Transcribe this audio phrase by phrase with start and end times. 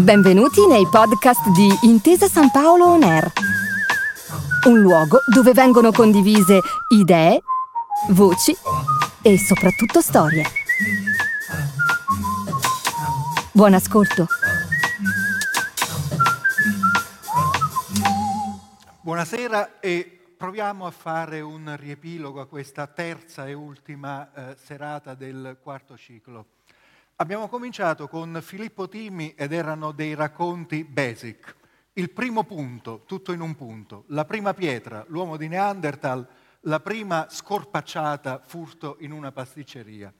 [0.00, 3.30] Benvenuti nei podcast di Intesa San Paolo On Air,
[4.66, 7.42] un luogo dove vengono condivise idee,
[8.08, 8.56] voci
[9.20, 10.44] e soprattutto storie.
[13.52, 14.26] Buon ascolto.
[19.02, 25.58] Buonasera e proviamo a fare un riepilogo a questa terza e ultima eh, serata del
[25.62, 26.46] quarto ciclo.
[27.20, 31.54] Abbiamo cominciato con Filippo Timi ed erano dei racconti basic.
[31.92, 36.26] Il primo punto, tutto in un punto, la prima pietra, l'uomo di Neanderthal,
[36.60, 40.10] la prima scorpacciata, furto in una pasticceria.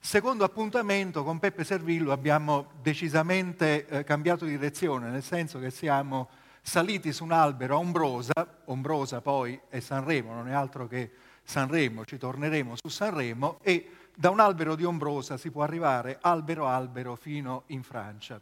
[0.00, 6.28] Secondo appuntamento con Peppe Servillo abbiamo decisamente eh, cambiato direzione, nel senso che siamo
[6.60, 8.32] saliti su un albero a Ombrosa,
[8.64, 11.12] Ombrosa poi è Sanremo, non è altro che
[11.44, 16.66] Sanremo, ci torneremo su Sanremo e da un albero di ombrosa si può arrivare albero
[16.66, 18.40] albero fino in Francia.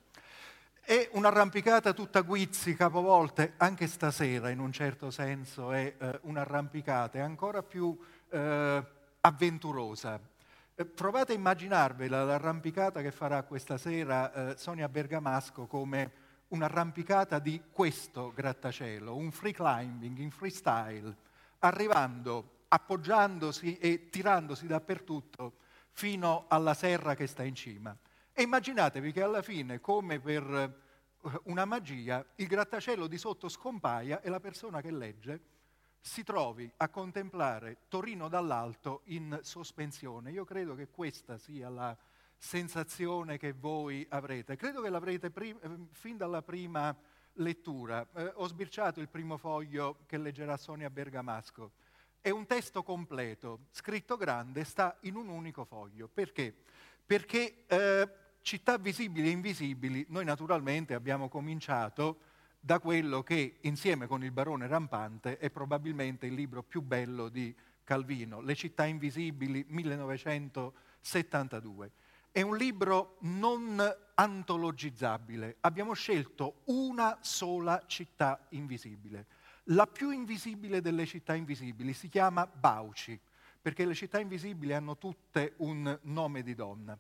[0.80, 7.62] È un'arrampicata tutta guizzi, capovolte, anche stasera in un certo senso è eh, un'arrampicata, ancora
[7.62, 7.96] più
[8.30, 8.84] eh,
[9.20, 10.18] avventurosa.
[10.74, 16.12] Eh, provate a immaginarvela l'arrampicata che farà questa sera eh, Sonia Bergamasco come
[16.48, 21.14] un'arrampicata di questo grattacielo, un free climbing in freestyle,
[21.60, 25.54] arrivando appoggiandosi e tirandosi dappertutto
[25.90, 27.96] fino alla serra che sta in cima.
[28.32, 34.20] E immaginatevi che alla fine, come per eh, una magia, il grattacielo di sotto scompaia
[34.20, 35.40] e la persona che legge
[36.00, 40.30] si trovi a contemplare Torino dall'alto in sospensione.
[40.30, 41.96] Io credo che questa sia la
[42.38, 44.56] sensazione che voi avrete.
[44.56, 46.96] Credo che l'avrete prim- eh, fin dalla prima
[47.34, 48.06] lettura.
[48.14, 51.72] Eh, ho sbirciato il primo foglio che leggerà Sonia Bergamasco
[52.20, 56.08] è un testo completo, scritto grande, sta in un unico foglio.
[56.12, 56.52] Perché?
[57.04, 58.08] Perché eh,
[58.42, 62.20] città visibili e invisibili, noi naturalmente abbiamo cominciato
[62.60, 67.56] da quello che insieme con il barone rampante è probabilmente il libro più bello di
[67.82, 71.90] Calvino, Le città invisibili 1972.
[72.30, 73.82] È un libro non
[74.14, 79.26] antologizzabile, abbiamo scelto una sola città invisibile
[79.70, 83.18] la più invisibile delle città invisibili si chiama Bauci,
[83.60, 86.98] perché le città invisibili hanno tutte un nome di donna.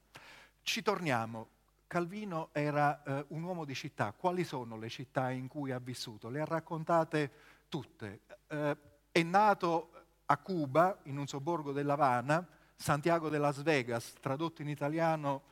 [0.62, 1.58] Ci torniamo.
[1.86, 4.12] Calvino era eh, un uomo di città.
[4.12, 6.28] Quali sono le città in cui ha vissuto?
[6.28, 7.32] Le ha raccontate
[7.68, 8.20] tutte.
[8.46, 8.76] Eh,
[9.10, 9.90] è nato
[10.26, 15.42] a Cuba, in un sobborgo dell'Havana, Santiago de Las Vegas, tradotto in italiano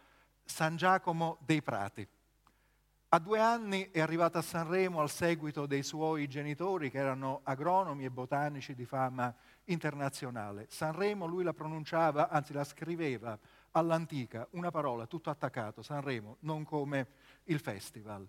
[0.45, 2.07] San Giacomo dei Prati.
[3.11, 8.05] A due anni è arrivata a Sanremo al seguito dei suoi genitori che erano agronomi
[8.05, 10.67] e botanici di fama internazionale.
[10.69, 13.39] Sanremo lui la pronunciava, anzi la scriveva
[13.71, 17.07] all'antica, una parola, tutto attaccato, Sanremo, non come
[17.45, 18.29] il festival.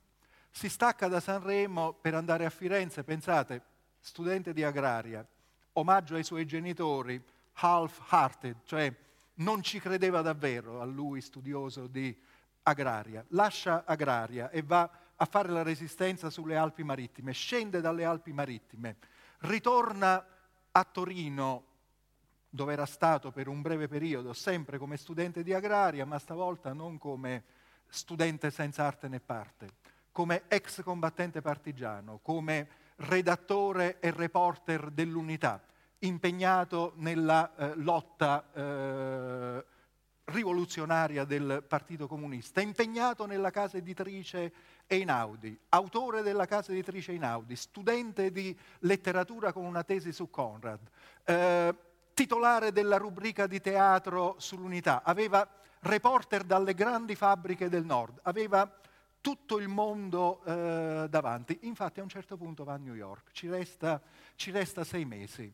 [0.50, 3.62] Si stacca da Sanremo per andare a Firenze, pensate,
[4.00, 5.28] studente di agraria,
[5.74, 7.22] omaggio ai suoi genitori,
[7.56, 8.96] half-hearted, cioè
[9.36, 12.18] non ci credeva davvero a lui studioso di
[12.70, 18.32] agraria, lascia agraria e va a fare la resistenza sulle Alpi Marittime, scende dalle Alpi
[18.32, 18.96] Marittime,
[19.40, 20.26] ritorna
[20.72, 21.66] a Torino
[22.50, 26.98] dove era stato per un breve periodo, sempre come studente di agraria, ma stavolta non
[26.98, 27.44] come
[27.88, 29.68] studente senza arte né parte,
[30.12, 35.62] come ex combattente partigiano, come redattore e reporter dell'unità,
[36.00, 39.66] impegnato nella eh, lotta eh,
[40.30, 44.54] rivoluzionaria del Partito Comunista, impegnato nella casa editrice
[44.88, 50.80] Einaudi, autore della casa editrice Einaudi, studente di letteratura con una tesi su Conrad,
[51.26, 51.76] eh,
[52.14, 55.48] titolare della rubrica di teatro sull'unità, aveva
[55.82, 58.72] reporter dalle grandi fabbriche del nord, aveva
[59.22, 61.60] tutto il mondo eh, davanti.
[61.64, 64.02] Infatti a un certo punto va a New York, ci resta,
[64.36, 65.54] ci resta sei mesi.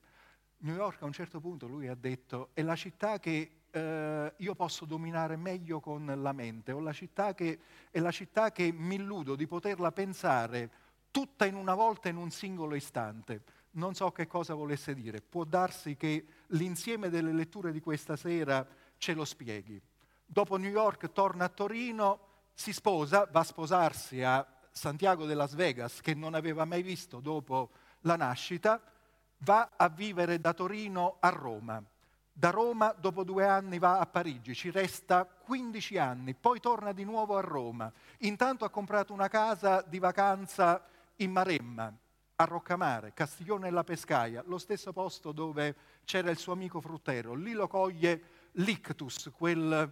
[0.60, 4.56] New York a un certo punto lui ha detto è la città che eh, io
[4.56, 7.60] posso dominare meglio con la mente, o la città che,
[7.92, 10.72] è la città che mi illudo di poterla pensare
[11.12, 13.44] tutta in una volta in un singolo istante.
[13.72, 18.66] Non so che cosa volesse dire, può darsi che l'insieme delle letture di questa sera
[18.98, 19.82] ce lo spieghi.
[20.26, 22.20] Dopo New York torna a Torino,
[22.54, 27.20] si sposa, va a sposarsi a Santiago de Las Vegas, che non aveva mai visto
[27.20, 27.72] dopo
[28.02, 28.82] la nascita,
[29.40, 31.84] va a vivere da Torino a Roma
[32.38, 37.06] da Roma dopo due anni va a Parigi, ci resta 15 anni, poi torna di
[37.06, 37.90] nuovo a Roma.
[38.20, 40.86] Intanto ha comprato una casa di vacanza
[41.18, 41.94] in Maremma,
[42.36, 47.36] a Roccamare, Castiglione della Pescaia, lo stesso posto dove c'era il suo amico fruttero.
[47.36, 48.24] Lì lo coglie
[48.56, 49.90] l'ictus, quel,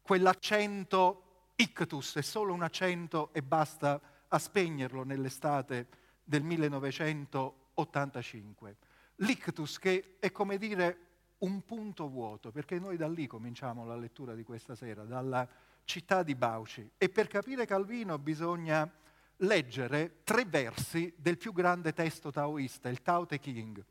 [0.00, 1.22] quell'accento
[1.56, 5.88] ictus è solo un accento e basta a spegnerlo nell'estate
[6.22, 8.76] del 1985.
[9.16, 11.03] L'ictus che è come dire
[11.44, 15.46] un punto vuoto, perché noi da lì cominciamo la lettura di questa sera, dalla
[15.84, 16.90] città di Bauci.
[16.96, 18.90] E per capire Calvino bisogna
[19.38, 23.84] leggere tre versi del più grande testo taoista, il Tao Te Ching.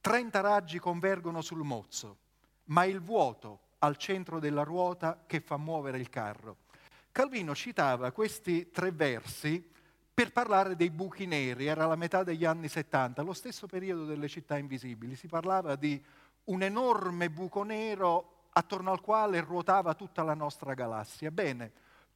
[0.00, 2.18] Trenta raggi convergono sul mozzo,
[2.64, 6.56] ma il vuoto al centro della ruota che fa muovere il carro.
[7.12, 9.70] Calvino citava questi tre versi
[10.14, 14.28] per parlare dei buchi neri, era la metà degli anni 70, lo stesso periodo delle
[14.28, 15.16] città invisibili.
[15.16, 16.02] Si parlava di
[16.44, 21.30] un enorme buco nero attorno al quale ruotava tutta la nostra galassia.
[21.30, 21.72] Bene,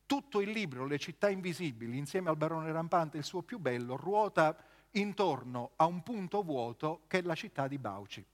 [0.06, 4.56] tutto il libro, Le città invisibili, insieme al barone rampante, il suo più bello, ruota
[4.93, 8.25] intorno a un punto vuoto che è la città di Bauci.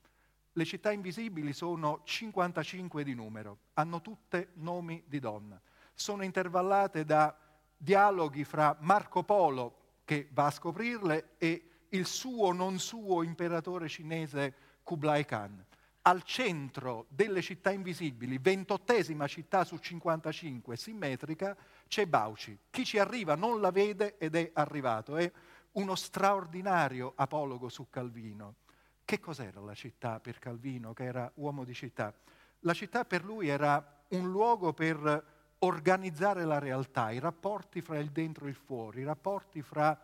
[0.55, 5.61] Le città invisibili sono 55 di numero, hanno tutte nomi di donna.
[5.95, 7.35] Sono intervallate da
[7.77, 14.55] dialoghi fra Marco Polo, che va a scoprirle, e il suo non suo imperatore cinese
[14.83, 15.65] Kublai Khan
[16.03, 21.57] al centro delle città invisibili, ventottesima città su 55, simmetrica,
[21.87, 22.59] c'è Bauci.
[22.71, 25.17] Chi ci arriva non la vede ed è arrivato.
[25.17, 25.31] È
[25.73, 28.57] uno straordinario apologo su Calvino.
[29.05, 32.13] Che cos'era la città per Calvino, che era uomo di città?
[32.61, 38.11] La città per lui era un luogo per organizzare la realtà, i rapporti fra il
[38.11, 39.99] dentro e il fuori, i rapporti fra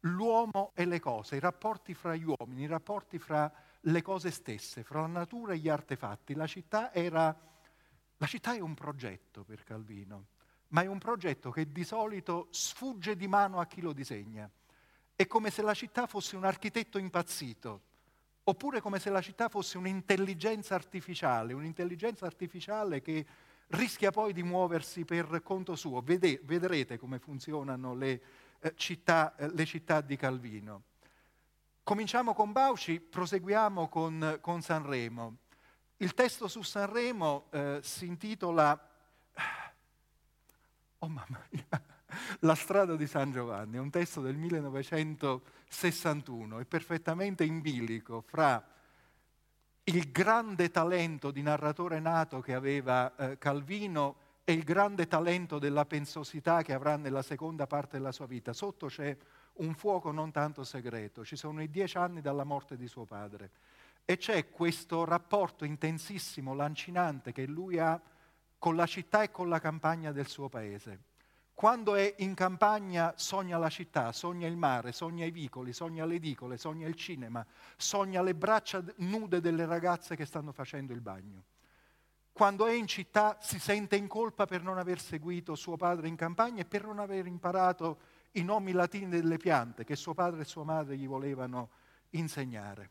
[0.00, 3.50] l'uomo e le cose, i rapporti fra gli uomini, i rapporti fra
[3.82, 6.34] le cose stesse, fra la natura e gli artefatti.
[6.34, 7.36] La città, era,
[8.16, 10.26] la città è un progetto per Calvino,
[10.68, 14.50] ma è un progetto che di solito sfugge di mano a chi lo disegna.
[15.14, 17.82] È come se la città fosse un architetto impazzito,
[18.44, 23.26] oppure come se la città fosse un'intelligenza artificiale, un'intelligenza artificiale che
[23.68, 26.00] rischia poi di muoversi per conto suo.
[26.00, 28.22] Vede, vedrete come funzionano le,
[28.60, 30.82] eh, città, eh, le città di Calvino.
[31.88, 35.36] Cominciamo con Bauci, proseguiamo con, con Sanremo.
[35.96, 38.78] Il testo su Sanremo eh, si intitola
[41.00, 41.66] Oh mamma mia,
[42.40, 48.62] La strada di San Giovanni, è un testo del 1961, è perfettamente in bilico fra
[49.84, 55.86] il grande talento di narratore nato che aveva eh, Calvino e il grande talento della
[55.86, 58.52] pensosità che avrà nella seconda parte della sua vita.
[58.52, 59.16] Sotto c'è
[59.58, 63.50] un fuoco non tanto segreto, ci sono i dieci anni dalla morte di suo padre
[64.04, 68.00] e c'è questo rapporto intensissimo, lancinante che lui ha
[68.58, 71.00] con la città e con la campagna del suo paese.
[71.54, 76.14] Quando è in campagna sogna la città, sogna il mare, sogna i vicoli, sogna le
[76.14, 77.44] edicole, sogna il cinema,
[77.76, 81.44] sogna le braccia nude delle ragazze che stanno facendo il bagno.
[82.32, 86.14] Quando è in città si sente in colpa per non aver seguito suo padre in
[86.14, 87.98] campagna e per non aver imparato
[88.32, 91.70] i nomi latini delle piante che suo padre e sua madre gli volevano
[92.10, 92.90] insegnare.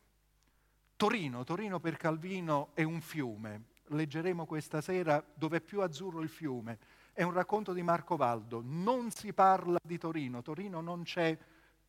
[0.96, 6.28] Torino, Torino per Calvino è un fiume, leggeremo questa sera dove è più azzurro il
[6.28, 6.78] fiume,
[7.12, 11.36] è un racconto di Marco Valdo, non si parla di Torino, Torino non c'è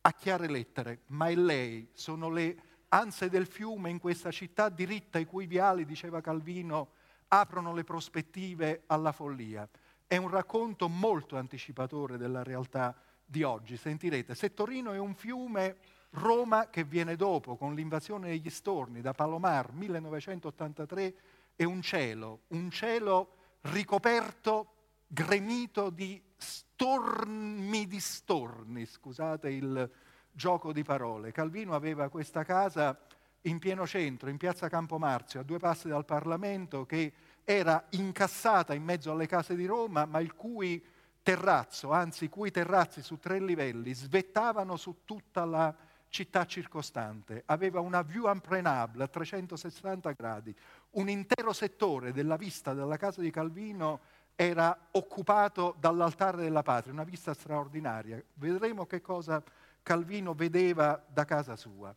[0.02, 5.18] a chiare lettere, ma è lei, sono le anse del fiume in questa città diritta
[5.18, 6.90] i cui viali, diceva Calvino,
[7.28, 9.68] aprono le prospettive alla follia.
[10.06, 12.96] È un racconto molto anticipatore della realtà
[13.30, 13.76] di oggi.
[13.76, 15.76] Sentirete, se Torino è un fiume,
[16.10, 21.14] Roma che viene dopo con l'invasione degli storni da Palomar 1983
[21.54, 24.72] è un cielo, un cielo ricoperto,
[25.06, 29.88] gremito di stormi di storni, scusate il
[30.32, 31.30] gioco di parole.
[31.30, 32.98] Calvino aveva questa casa
[33.42, 37.12] in pieno centro, in piazza Campomarzio, a due passi dal Parlamento, che
[37.44, 40.82] era incassata in mezzo alle case di Roma, ma il cui
[41.22, 45.74] terrazzo, anzi i cui terrazzi su tre livelli svettavano su tutta la
[46.08, 47.42] città circostante.
[47.46, 50.54] Aveva una view imprenable a 360 gradi.
[50.90, 54.00] Un intero settore della vista della casa di Calvino
[54.34, 58.22] era occupato dall'altare della patria, una vista straordinaria.
[58.34, 59.42] Vedremo che cosa
[59.82, 61.94] Calvino vedeva da casa sua.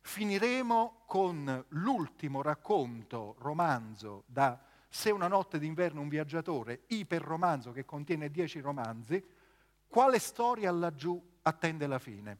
[0.00, 4.58] Finiremo con l'ultimo racconto, romanzo da
[4.96, 9.22] se una notte d'inverno un viaggiatore, iperromanzo che contiene dieci romanzi,
[9.86, 12.38] quale storia laggiù attende la fine?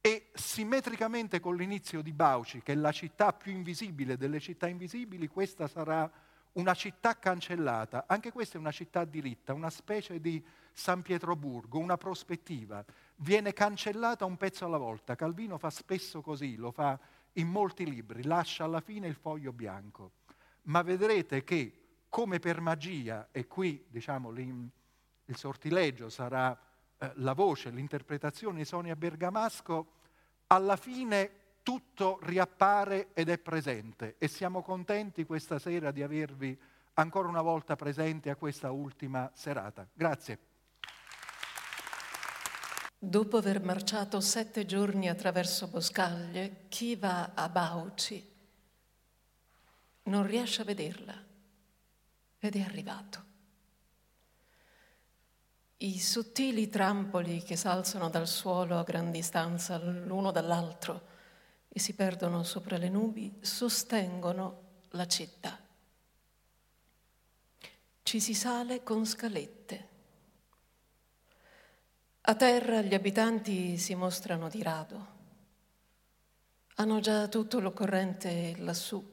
[0.00, 5.28] E simmetricamente con l'inizio di Bauci, che è la città più invisibile delle città invisibili,
[5.28, 6.10] questa sarà
[6.54, 8.06] una città cancellata.
[8.08, 12.84] Anche questa è una città diritta, una specie di San Pietroburgo, una prospettiva.
[13.18, 15.14] Viene cancellata un pezzo alla volta.
[15.14, 16.98] Calvino fa spesso così, lo fa
[17.34, 20.14] in molti libri, lascia alla fine il foglio bianco
[20.62, 26.58] ma vedrete che come per magia, e qui diciamo il sortileggio, sarà
[26.98, 29.92] eh, la voce, l'interpretazione di Sonia Bergamasco,
[30.48, 36.60] alla fine tutto riappare ed è presente e siamo contenti questa sera di avervi
[36.94, 39.88] ancora una volta presenti a questa ultima serata.
[39.90, 40.38] Grazie.
[42.98, 48.31] Dopo aver marciato sette giorni attraverso boscaglie, chi va a Bauci
[50.04, 51.14] non riesce a vederla
[52.38, 53.30] ed è arrivato.
[55.78, 61.08] I sottili trampoli che s'alzano dal suolo a gran distanza l'uno dall'altro
[61.68, 65.58] e si perdono sopra le nubi sostengono la città.
[68.02, 69.88] Ci si sale con scalette.
[72.22, 75.06] A terra gli abitanti si mostrano di rado.
[76.76, 79.11] Hanno già tutto l'occorrente lassù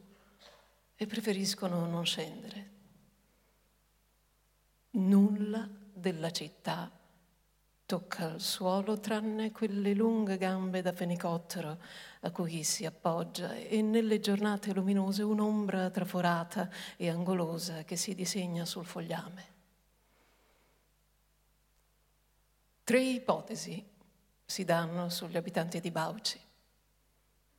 [1.02, 2.70] e preferiscono non scendere.
[4.92, 6.92] Nulla della città
[7.86, 11.80] tocca il suolo tranne quelle lunghe gambe da fenicottero
[12.20, 18.66] a cui si appoggia e nelle giornate luminose un'ombra traforata e angolosa che si disegna
[18.66, 19.54] sul fogliame.
[22.84, 23.88] Tre ipotesi
[24.44, 26.42] si danno sugli abitanti di Bauci,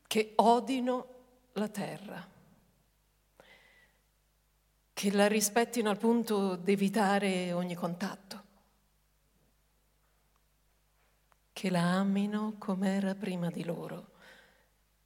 [0.07, 1.07] che odino
[1.53, 2.39] la terra,
[5.01, 8.43] che la rispettino al punto di evitare ogni contatto,
[11.55, 14.11] che la amino come era prima di loro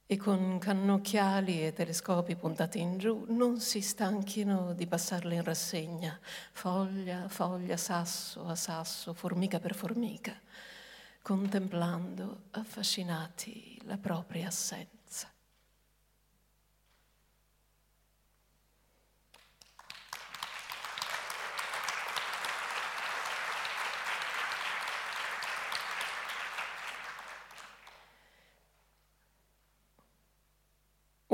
[0.05, 6.19] e con cannocchiali e telescopi puntati in giù non si stanchino di passarle in rassegna,
[6.51, 10.37] foglia, foglia, sasso a sasso, formica per formica,
[11.21, 14.94] contemplando affascinati la propria assenza.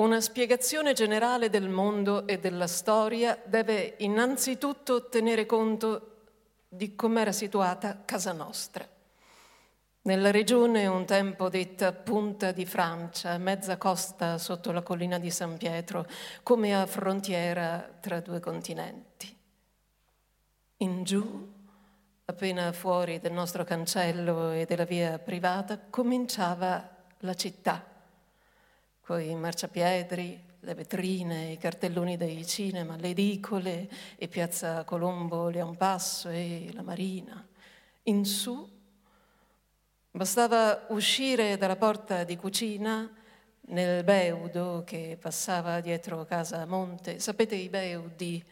[0.02, 6.16] Una spiegazione generale del mondo e della storia deve innanzitutto tenere conto
[6.68, 8.84] di com'era situata casa nostra.
[10.02, 15.56] Nella regione un tempo detta Punta di Francia, mezza costa sotto la collina di San
[15.58, 16.08] Pietro,
[16.42, 19.38] come a frontiera tra due continenti.
[20.78, 21.54] In giù,
[22.26, 26.90] appena fuori del nostro cancello e della via privata, cominciava
[27.20, 27.91] la città
[29.02, 36.70] coi marciapiedri, le vetrine, i cartelloni dei cinema, le edicole e Piazza Colombo, Leonpasso e
[36.74, 37.46] la Marina.
[38.04, 38.70] In su
[40.12, 43.10] bastava uscire dalla porta di cucina
[43.68, 47.20] nel beudo che passava dietro casa Monte.
[47.20, 48.44] Sapete i beudi?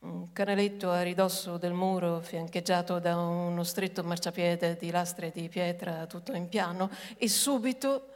[0.00, 6.06] Un canaletto a ridosso del muro fiancheggiato da uno stretto marciapiede di lastre di pietra
[6.06, 8.12] tutto in piano e subito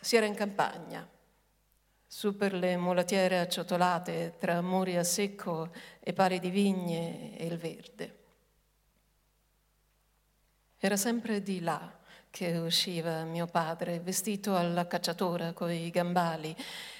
[0.00, 1.08] si era in campagna,
[2.06, 7.58] su per le mulattiere acciottolate tra muri a secco e pari di vigne e il
[7.58, 8.16] verde.
[10.78, 11.96] Era sempre di là
[12.30, 16.54] che usciva mio padre, vestito alla cacciatora coi gambali,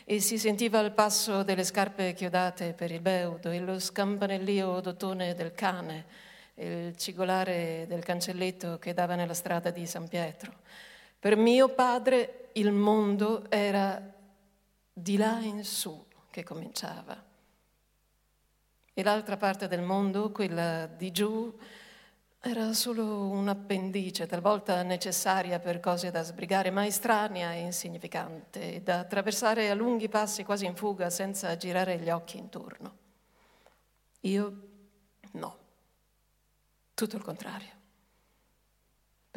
[0.04, 5.34] e si sentiva il passo delle scarpe chiodate per il beudo e lo scampanellio d'ottone
[5.34, 6.06] del cane
[6.54, 10.52] e il cigolare del cancelletto che dava nella strada di San Pietro.
[11.18, 14.14] Per mio padre il mondo era
[14.92, 17.24] di là in su che cominciava.
[18.92, 21.56] E l'altra parte del mondo, quella di giù,
[22.40, 29.70] era solo un'appendice, talvolta necessaria per cose da sbrigare, ma estranea e insignificante, da attraversare
[29.70, 32.96] a lunghi passi quasi in fuga senza girare gli occhi intorno.
[34.20, 34.62] Io
[35.32, 35.58] no,
[36.94, 37.77] tutto il contrario.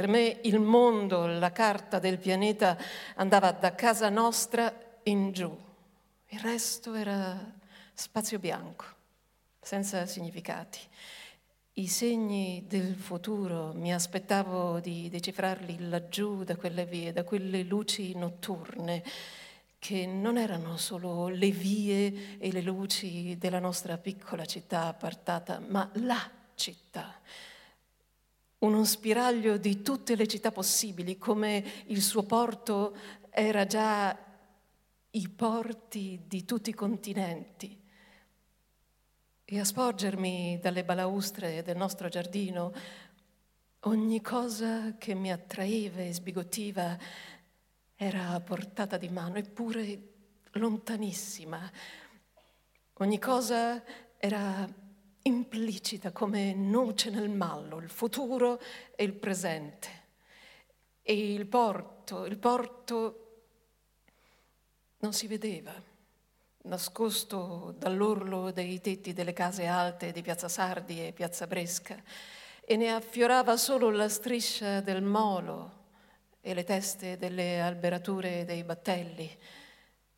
[0.01, 2.75] Per me il mondo, la carta del pianeta
[3.17, 5.55] andava da casa nostra in giù.
[6.29, 7.37] Il resto era
[7.93, 8.85] spazio bianco,
[9.61, 10.79] senza significati.
[11.73, 18.15] I segni del futuro mi aspettavo di decifrarli laggiù da quelle vie, da quelle luci
[18.15, 19.03] notturne
[19.77, 25.87] che non erano solo le vie e le luci della nostra piccola città appartata, ma
[25.93, 27.19] la città
[28.61, 32.95] uno spiraglio di tutte le città possibili, come il suo porto
[33.29, 34.15] era già
[35.11, 37.79] i porti di tutti i continenti.
[39.43, 42.71] E a sporgermi dalle balaustre del nostro giardino,
[43.81, 46.97] ogni cosa che mi attraeva e sbigottiva
[47.95, 50.09] era a portata di mano, eppure
[50.51, 51.69] lontanissima.
[52.93, 53.83] Ogni cosa
[54.17, 54.69] era
[55.23, 58.59] implicita come noce nel mallo, il futuro
[58.95, 59.99] e il presente.
[61.01, 63.17] E il porto, il porto
[64.99, 65.73] non si vedeva,
[66.63, 72.01] nascosto dall'orlo dei tetti delle case alte di Piazza Sardi e Piazza Bresca,
[72.63, 75.79] e ne affiorava solo la striscia del molo
[76.39, 79.37] e le teste delle alberature dei battelli,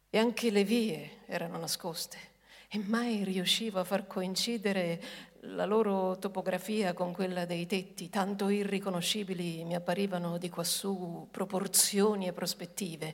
[0.10, 2.33] e anche le vie erano nascoste
[2.76, 5.00] e mai riuscivo a far coincidere
[5.42, 12.34] la loro topografia con quella dei tetti, tanto irriconoscibili mi apparivano di quassù proporzioni e
[12.34, 13.14] prospettive.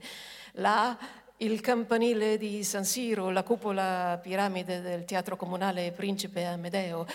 [0.54, 0.98] Là
[1.38, 7.06] il campanile di San Siro, la cupola piramide del teatro comunale Principe Amedeo,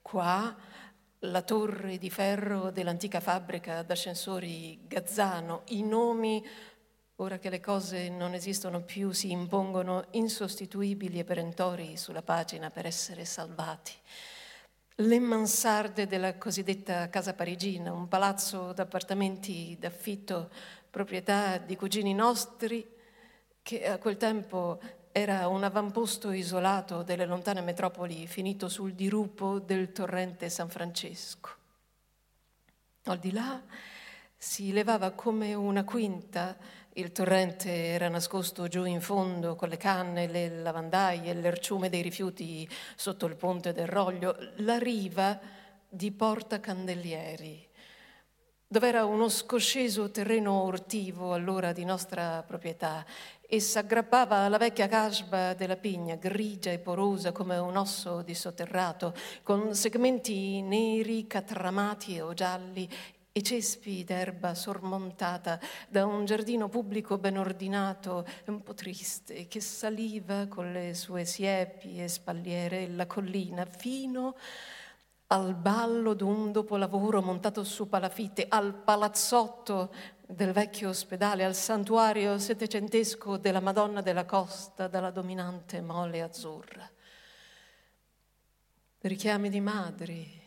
[0.00, 0.56] qua
[1.24, 6.40] la torre di ferro dell'antica fabbrica d'ascensori Gazzano, i nomi
[7.20, 12.86] Ora che le cose non esistono più, si impongono insostituibili e perentori sulla pagina per
[12.86, 13.92] essere salvati.
[14.94, 20.48] Le mansarde della cosiddetta casa parigina, un palazzo d'appartamenti d'affitto,
[20.88, 22.90] proprietà di cugini nostri,
[23.60, 24.80] che a quel tempo
[25.12, 31.50] era un avamposto isolato delle lontane metropoli finito sul dirupo del torrente San Francesco.
[33.04, 33.60] Al di là
[34.42, 36.56] si levava come una quinta
[36.94, 42.66] il torrente era nascosto giù in fondo con le canne, le lavandaie, l'erciume dei rifiuti
[42.96, 45.38] sotto il ponte del Roglio, la riva
[45.86, 47.68] di Porta Candelieri,
[48.66, 53.04] dove era uno scosceso terreno ortivo allora di nostra proprietà
[53.46, 59.74] e s'aggrappava alla vecchia casba della pigna, grigia e porosa come un osso dissoterrato, con
[59.74, 62.88] segmenti neri, catramati o gialli
[63.32, 70.46] e cespi d'erba sormontata da un giardino pubblico ben ordinato un po' triste che saliva
[70.48, 74.34] con le sue siepi e spalliere la collina fino
[75.28, 79.94] al ballo d'un dopolavoro montato su palafitte, al palazzotto
[80.26, 86.88] del vecchio ospedale, al santuario settecentesco della Madonna della Costa dalla dominante mole azzurra.
[89.02, 90.39] Richiami di madri,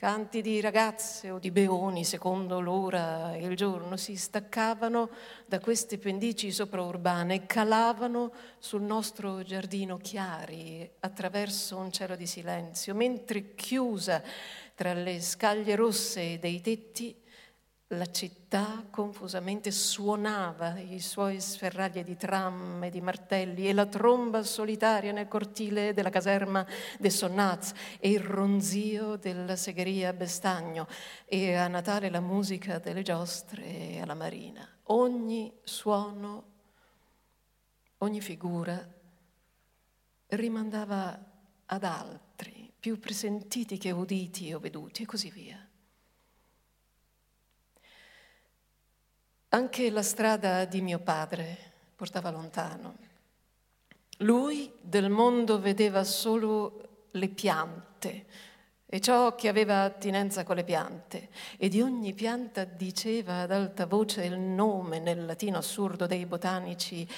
[0.00, 5.10] Canti di ragazze o di beoni, secondo l'ora e il giorno, si staccavano
[5.44, 12.94] da queste pendici sopraurbane e calavano sul nostro giardino chiari attraverso un cielo di silenzio,
[12.94, 14.22] mentre chiusa
[14.76, 17.16] tra le scaglie rosse dei tetti
[17.92, 24.42] la città confusamente suonava i suoi sferragli di tram e di martelli e la tromba
[24.42, 26.66] solitaria nel cortile della caserma
[26.98, 30.86] de Sonnaz e il ronzio della segheria Bestagno
[31.24, 34.68] e a Natale la musica delle giostre alla marina.
[34.90, 36.44] Ogni suono,
[37.98, 38.86] ogni figura
[40.26, 41.24] rimandava
[41.64, 45.67] ad altri, più presentiti che uditi o veduti e così via.
[49.50, 51.56] Anche la strada di mio padre
[51.96, 52.96] portava lontano.
[54.18, 58.26] Lui del mondo vedeva solo le piante
[58.84, 63.86] e ciò che aveva attinenza con le piante e di ogni pianta diceva ad alta
[63.86, 67.08] voce il nome nel latino assurdo dei botanici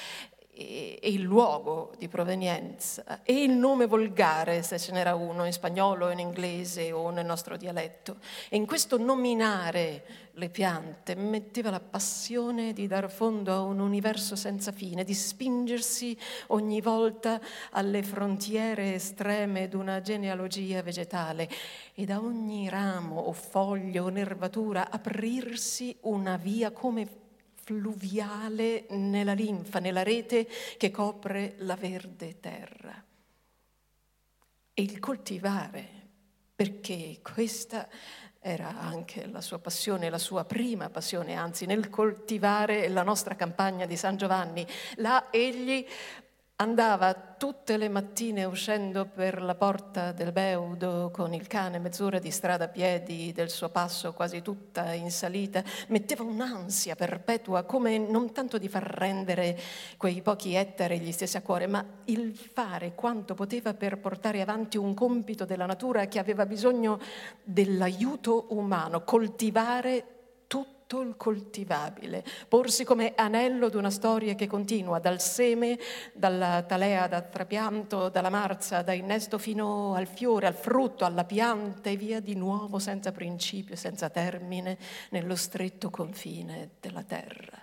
[1.01, 6.11] e il luogo di provenienza e il nome volgare, se ce n'era uno, in spagnolo,
[6.11, 8.19] in inglese o nel nostro dialetto.
[8.49, 14.37] E in questo nominare le piante metteva la passione di dar fondo a un universo
[14.37, 16.17] senza fine, di spingersi
[16.49, 21.49] ogni volta alle frontiere estreme d'una genealogia vegetale
[21.95, 27.20] e da ogni ramo o foglio o nervatura aprirsi una via come
[27.71, 33.01] fluviale nella linfa, nella rete che copre la verde terra.
[34.75, 35.87] E il coltivare,
[36.53, 37.89] perché questa
[38.41, 43.87] era anche la sua passione, la sua prima passione, anzi nel coltivare la nostra campagna
[43.87, 44.67] di San Giovanni.
[44.97, 45.87] Là egli
[46.61, 52.31] andava tutte le mattine uscendo per la porta del Beudo con il cane mezz'ora di
[52.31, 58.33] strada a piedi del suo passo quasi tutta in salita, metteva un'ansia perpetua come non
[58.33, 59.59] tanto di far rendere
[59.97, 64.77] quei pochi ettari gli stessi a cuore, ma il fare quanto poteva per portare avanti
[64.77, 67.01] un compito della natura che aveva bisogno
[67.43, 70.20] dell'aiuto umano, coltivare
[70.91, 75.79] tutto il coltivabile, porsi come anello di una storia che continua dal seme,
[76.13, 81.91] dalla talea da trapianto, dalla marza, da innesto fino al fiore, al frutto, alla pianta
[81.91, 84.77] e via di nuovo senza principio, senza termine,
[85.11, 87.60] nello stretto confine della terra.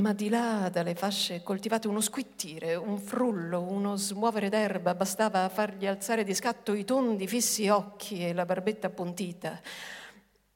[0.00, 5.86] Ma di là dalle fasce coltivate uno squittire, un frullo, uno smuovere d'erba, bastava fargli
[5.86, 9.60] alzare di scatto i tondi fissi occhi e la barbetta appuntita.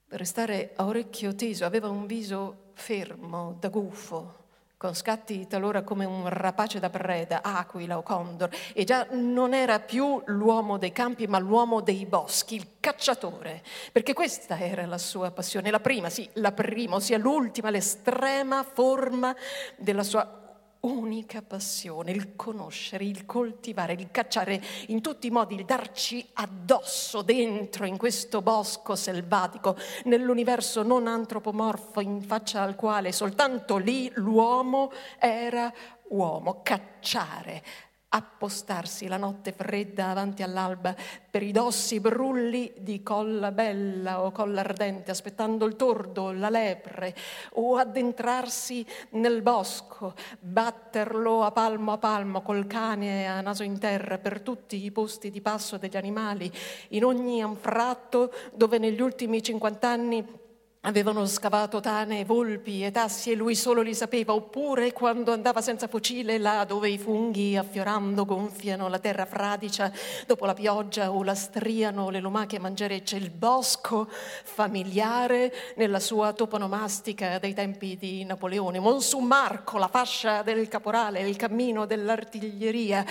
[0.08, 4.47] Restare a orecchio teso, aveva un viso fermo, da gufo,
[4.78, 9.80] con scatti talora come un rapace da preda, aquila o condor, e già non era
[9.80, 15.32] più l'uomo dei campi, ma l'uomo dei boschi, il cacciatore, perché questa era la sua
[15.32, 19.34] passione, la prima, sì, la prima, ossia l'ultima, l'estrema forma
[19.76, 20.47] della sua
[20.80, 27.22] unica passione, il conoscere, il coltivare, il cacciare in tutti i modi, il darci addosso
[27.22, 34.92] dentro in questo bosco selvatico, nell'universo non antropomorfo in faccia al quale soltanto lì l'uomo
[35.18, 35.72] era
[36.10, 37.62] uomo, cacciare,
[38.10, 40.94] appostarsi la notte fredda avanti all'alba
[41.30, 47.14] per i dossi brulli di colla bella o colla ardente, aspettando il tordo, la lepre,
[47.54, 54.18] o addentrarsi nel bosco, batterlo a palmo a palmo col cane a naso in terra
[54.18, 56.50] per tutti i posti di passo degli animali,
[56.90, 60.37] in ogni anfratto dove negli ultimi cinquant'anni
[60.82, 65.88] Avevano scavato tane, volpi e tassi e lui solo li sapeva, oppure quando andava senza
[65.88, 69.92] fucile là dove i funghi affiorando gonfiano la terra fradicia
[70.24, 77.40] dopo la pioggia o la striano le lumache mangerecce, il bosco familiare nella sua toponomastica
[77.40, 83.04] dei tempi di Napoleone, Monsu Marco, la fascia del caporale, il cammino dell'artiglieria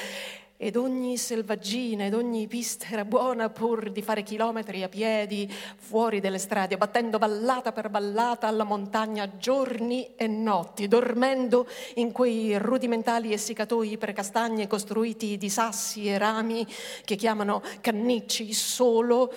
[0.58, 6.20] ed ogni selvaggina ed ogni pista era buona pur di fare chilometri a piedi fuori
[6.20, 13.34] delle strade, battendo ballata per ballata alla montagna giorni e notti, dormendo in quei rudimentali
[13.34, 16.66] essiccatoi per castagne costruiti di sassi e rami
[17.06, 19.32] che chiamano cannicci solo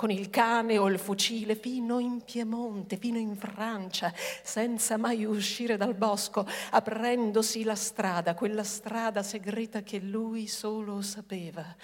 [0.00, 4.10] con il cane o il fucile fino in Piemonte, fino in Francia,
[4.42, 11.76] senza mai uscire dal bosco, aprendosi la strada, quella strada segreta che lui solo sapeva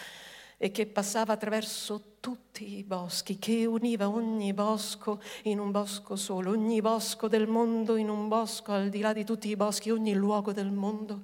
[0.57, 6.53] e che passava attraverso tutti i boschi, che univa ogni bosco in un bosco solo,
[6.53, 10.15] ogni bosco del mondo in un bosco al di là di tutti i boschi, ogni
[10.15, 11.21] luogo del mondo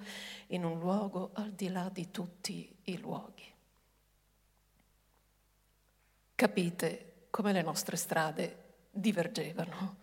[0.48, 3.41] in un luogo al di là di tutti i luoghi.
[6.34, 8.56] Capite come le nostre strade
[8.90, 9.96] divergevano,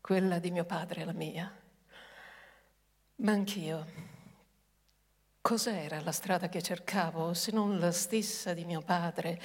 [0.00, 1.60] quella di mio padre e la mia.
[3.16, 3.86] Ma anch'io,
[5.42, 9.40] cos'era la strada che cercavo se non la stessa di mio padre?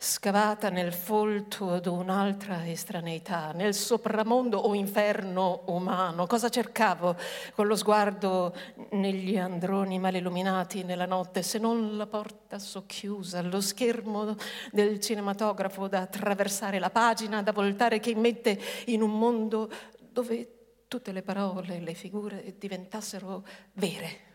[0.00, 6.28] scavata nel folto d'un'altra estraneità, nel sopramondo o inferno umano.
[6.28, 7.16] Cosa cercavo
[7.52, 8.54] con lo sguardo
[8.92, 14.36] negli androni malilluminati nella notte, se non la porta socchiusa, lo schermo
[14.70, 18.56] del cinematografo da attraversare la pagina, da voltare che immette
[18.86, 24.27] in un mondo dove tutte le parole, le figure diventassero vere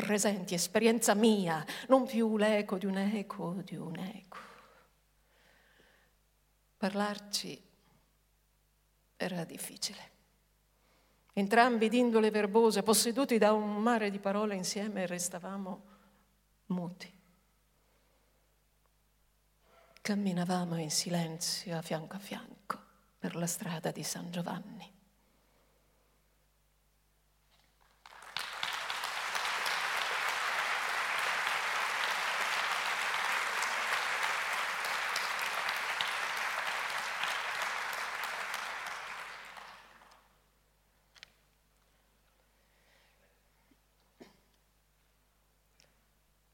[0.00, 4.38] presenti, esperienza mia, non più l'eco di un eco di un eco.
[6.76, 7.62] Parlarci
[9.16, 10.14] era difficile.
[11.32, 15.84] Entrambi d'indole verbose, posseduti da un mare di parole insieme, restavamo
[16.66, 17.12] muti.
[20.00, 22.80] Camminavamo in silenzio a fianco a fianco
[23.18, 24.95] per la strada di San Giovanni.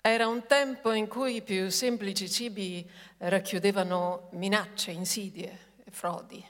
[0.04, 2.84] Era un tempo in cui i più semplici cibi
[3.18, 6.44] racchiudevano minacce, insidie e frodi.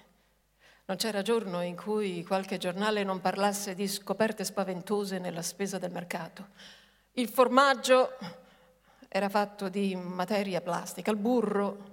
[0.86, 5.90] Non c'era giorno in cui qualche giornale non parlasse di scoperte spaventose nella spesa del
[5.90, 6.48] mercato.
[7.12, 8.16] Il formaggio
[9.06, 11.91] era fatto di materia plastica, il burro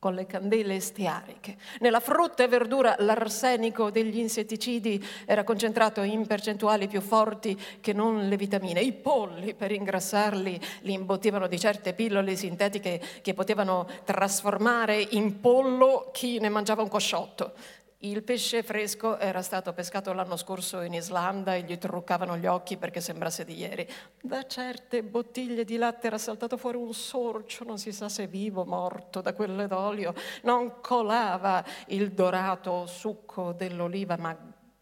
[0.00, 1.58] con le candele steariche.
[1.80, 8.26] Nella frutta e verdura l'arsenico degli insetticidi era concentrato in percentuali più forti che non
[8.26, 8.80] le vitamine.
[8.80, 16.08] I polli, per ingrassarli, li imbottivano di certe pillole sintetiche che potevano trasformare in pollo
[16.12, 17.52] chi ne mangiava un cosciotto.
[18.02, 22.78] Il pesce fresco era stato pescato l'anno scorso in Islanda e gli truccavano gli occhi
[22.78, 23.86] perché sembrasse di ieri.
[24.22, 28.62] Da certe bottiglie di latte era saltato fuori un sorcio, non si sa se vivo
[28.62, 30.14] o morto, da quelle d'olio.
[30.44, 34.34] Non colava il dorato succo dell'oliva, ma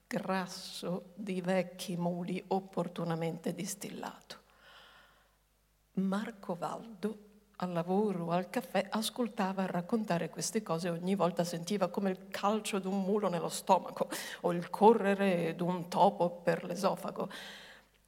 [0.06, 4.36] grasso di vecchi muli opportunamente distillato.
[5.94, 7.27] Marco Valdo
[7.60, 12.86] al lavoro, al caffè, ascoltava raccontare queste cose, ogni volta sentiva come il calcio di
[12.86, 14.08] un mulo nello stomaco
[14.42, 17.28] o il correre di un topo per l'esofago.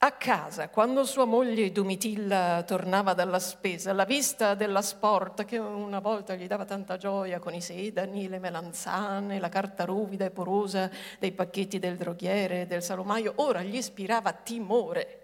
[0.03, 5.99] A casa, quando sua moglie Domitilla tornava dalla spesa, la vista della sport che una
[5.99, 10.89] volta gli dava tanta gioia con i sedani, le melanzane, la carta ruvida e porosa
[11.19, 15.20] dei pacchetti del droghiere e del salomaio, ora gli ispirava timore,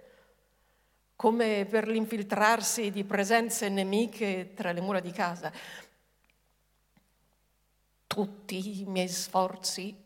[1.16, 5.50] come per l'infiltrarsi di presenze nemiche tra le mura di casa.
[8.06, 10.04] Tutti i miei sforzi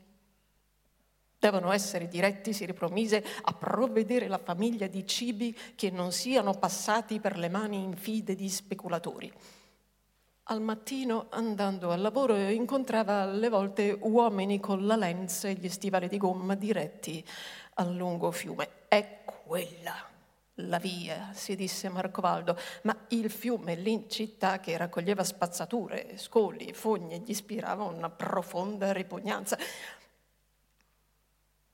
[1.39, 7.19] devono essere diretti, si ripromise, a provvedere la famiglia di cibi che non siano passati
[7.19, 9.33] per le mani infide di speculatori.
[10.45, 16.09] Al mattino, andando al lavoro, incontrava alle volte uomini con la lenza e gli stivali
[16.09, 17.25] di gomma diretti
[17.75, 18.69] al lungo fiume.
[18.89, 20.10] È quella
[20.69, 26.73] la via, si disse Marcovaldo, ma il fiume lì in città che raccoglieva spazzature, scoli,
[26.73, 29.59] fogne, gli ispirava una profonda ripugnanza.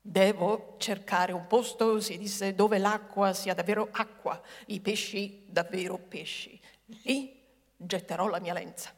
[0.01, 6.59] Devo cercare un posto, si disse, dove l'acqua sia davvero acqua, i pesci davvero pesci.
[7.03, 7.43] Lì
[7.77, 8.93] getterò la mia lenza.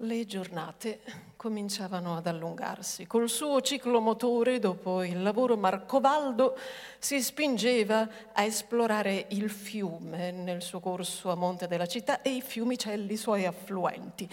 [0.00, 1.00] Le giornate
[1.36, 3.06] cominciavano ad allungarsi.
[3.06, 6.54] Col suo ciclomotore, dopo il lavoro, Marcovaldo
[6.98, 12.42] si spingeva a esplorare il fiume nel suo corso a monte della città e i
[12.42, 14.28] fiumicelli suoi affluenti.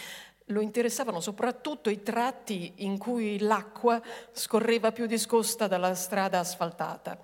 [0.47, 4.01] Lo interessavano soprattutto i tratti in cui l'acqua
[4.33, 7.17] scorreva più discosta dalla strada asfaltata.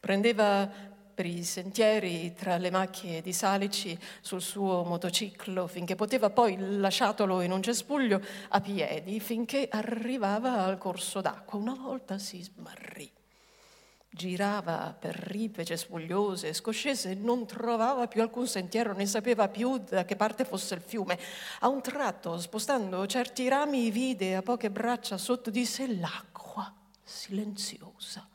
[0.00, 0.68] Prendeva
[1.16, 7.40] per i sentieri tra le macchie di salici sul suo motociclo finché poteva poi lasciatolo
[7.40, 11.58] in un cespuglio a piedi finché arrivava al corso d'acqua.
[11.58, 13.10] Una volta si smarrì
[14.10, 20.16] girava per ripe cespugliose scoscese non trovava più alcun sentiero, ne sapeva più da che
[20.16, 21.18] parte fosse il fiume.
[21.60, 28.26] A un tratto, spostando certi rami, vide a poche braccia sotto di sé l'acqua silenziosa.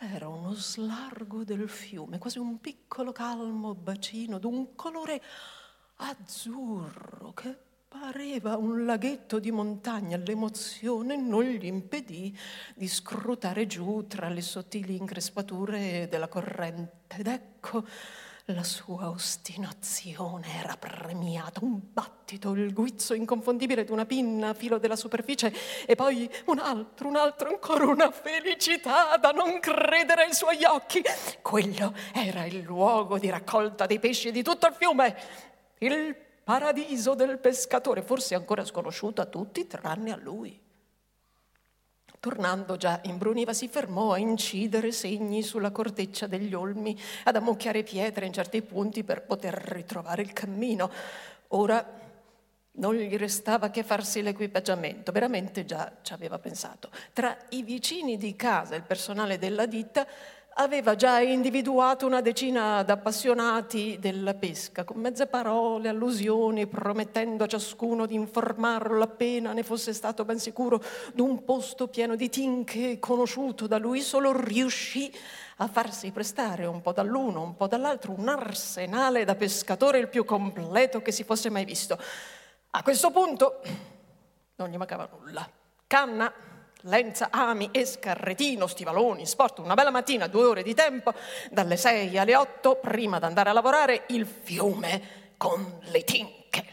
[0.00, 5.20] Era uno slargo del fiume, quasi un piccolo calmo bacino d'un colore
[5.96, 12.36] azzurro che Pareva un laghetto di montagna, l'emozione non gli impedì
[12.74, 17.16] di scrutare giù tra le sottili increspature della corrente.
[17.16, 17.86] Ed ecco
[18.54, 24.78] la sua ostinazione era premiata, un battito, il guizzo inconfondibile di una pinna a filo
[24.78, 25.52] della superficie
[25.84, 31.02] e poi un altro, un altro, ancora una felicità da non credere ai suoi occhi.
[31.42, 35.16] Quello era il luogo di raccolta dei pesci di tutto il fiume.
[35.78, 40.67] Il paradiso del pescatore, forse ancora sconosciuto a tutti tranne a lui.
[42.20, 47.84] Tornando già in Bruniva si fermò a incidere segni sulla corteccia degli olmi, ad ammucchiare
[47.84, 50.90] pietre in certi punti per poter ritrovare il cammino.
[51.48, 52.06] Ora
[52.72, 56.90] non gli restava che farsi l'equipaggiamento, veramente già ci aveva pensato.
[57.12, 60.06] Tra i vicini di casa e il personale della ditta
[60.60, 68.06] aveva già individuato una decina d'appassionati della pesca, con mezze parole, allusioni, promettendo a ciascuno
[68.06, 70.82] di informarlo appena ne fosse stato ben sicuro
[71.14, 75.12] d'un posto pieno di tinche conosciuto da lui, solo riuscì
[75.58, 80.24] a farsi prestare un po' dall'uno, un po' dall'altro, un arsenale da pescatore il più
[80.24, 81.96] completo che si fosse mai visto.
[82.70, 83.60] A questo punto
[84.56, 85.48] non gli mancava nulla.
[85.86, 86.32] Canna,
[86.82, 91.12] Lenza, ami, esca, retino, stivaloni, sport, una bella mattina, due ore di tempo,
[91.50, 96.66] dalle sei alle otto, prima di andare a lavorare, il fiume con le tinche.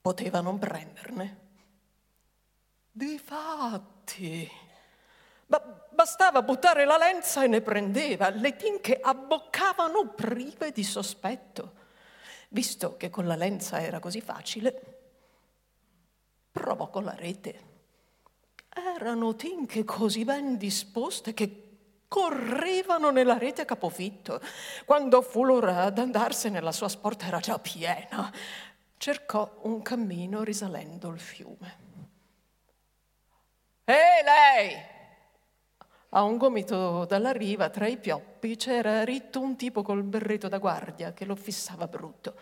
[0.00, 1.46] Poteva non prenderne.
[2.90, 4.50] Difatti,
[5.44, 8.30] ba- bastava buttare la lenza e ne prendeva.
[8.30, 11.74] Le tinche abboccavano prive di sospetto.
[12.48, 15.00] Visto che con la lenza era così facile,
[16.50, 17.67] provò con la rete
[18.78, 21.68] erano tinche così ben disposte che
[22.08, 24.40] correvano nella rete a capofitto.
[24.84, 28.32] Quando fu l'ora d'andarsene la sua sporta era già piena.
[28.96, 31.86] Cercò un cammino risalendo il fiume.
[33.84, 34.96] Ehi lei!
[36.10, 40.58] A un gomito dalla riva, tra i pioppi, c'era ritto un tipo col berretto da
[40.58, 42.34] guardia che lo fissava brutto.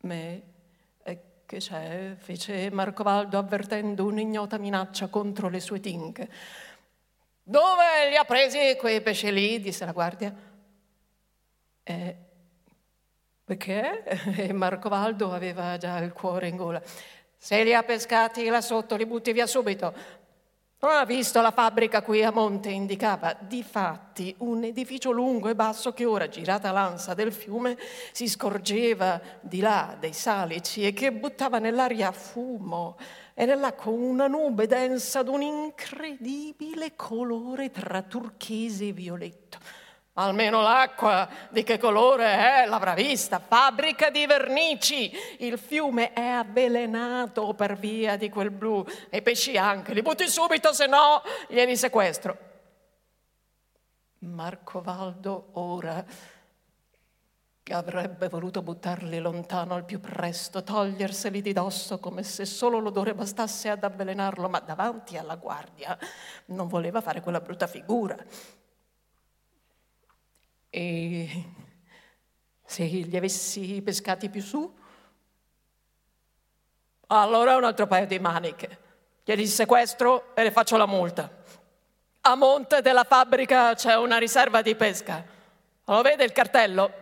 [0.00, 0.53] Me
[1.54, 2.14] che c'è?
[2.18, 6.28] fece Marcovaldo avvertendo un'ignota minaccia contro le sue tinche.
[7.42, 9.60] Dove li ha presi quei pesci lì?
[9.60, 10.34] disse la guardia.
[11.82, 12.16] Eh,
[13.44, 14.04] perché?
[14.36, 16.82] E Marcovaldo aveva già il cuore in gola.
[17.36, 19.94] Se li ha pescati là sotto, li butti via subito.
[20.86, 26.04] Ha visto la fabbrica qui a monte indicava difatti un edificio lungo e basso che
[26.04, 27.78] ora, girata l'ansa del fiume,
[28.12, 32.98] si scorgeva di là dei salici e che buttava nell'aria fumo
[33.32, 39.83] e nell'acqua una nube densa d'un incredibile colore tra turchese e violetto.
[40.16, 42.66] Almeno l'acqua di che colore è?
[42.66, 43.40] L'avrà vista.
[43.40, 45.10] Fabbrica di vernici.
[45.38, 48.84] Il fiume è avvelenato per via di quel blu.
[49.10, 49.92] E i pesci anche.
[49.92, 52.38] Li butti subito, se no glieli sequestro.
[54.20, 56.04] Marco Valdo ora
[57.72, 63.70] avrebbe voluto buttarli lontano al più presto, toglierseli di dosso come se solo l'odore bastasse
[63.70, 65.98] ad avvelenarlo, ma davanti alla guardia
[66.46, 68.16] non voleva fare quella brutta figura.
[70.76, 71.44] E
[72.64, 74.76] se li avessi pescati più su?
[77.06, 78.80] Allora un altro paio di maniche.
[79.22, 81.30] Glieli sequestro e le faccio la multa.
[82.22, 85.24] A monte della fabbrica c'è una riserva di pesca.
[85.84, 86.92] Lo vede il cartello?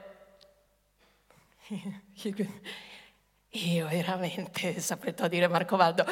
[3.48, 6.04] Io veramente, sapretò dire Marco Valdo,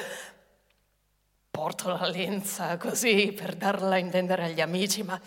[1.50, 5.20] porto la lenza così per darla a intendere agli amici, ma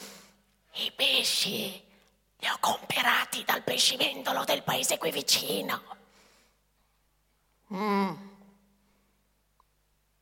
[0.75, 1.82] i pesci
[2.43, 5.81] li ho comprati dal pescivendolo del paese qui vicino.
[7.73, 8.13] Mm.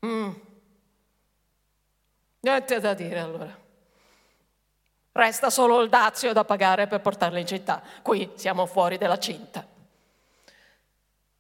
[0.06, 0.32] Mm.
[2.42, 3.60] Niente da dire allora.
[5.14, 7.82] Resta solo il dazio da pagare per portarli in città.
[8.04, 9.68] Qui siamo fuori della cinta.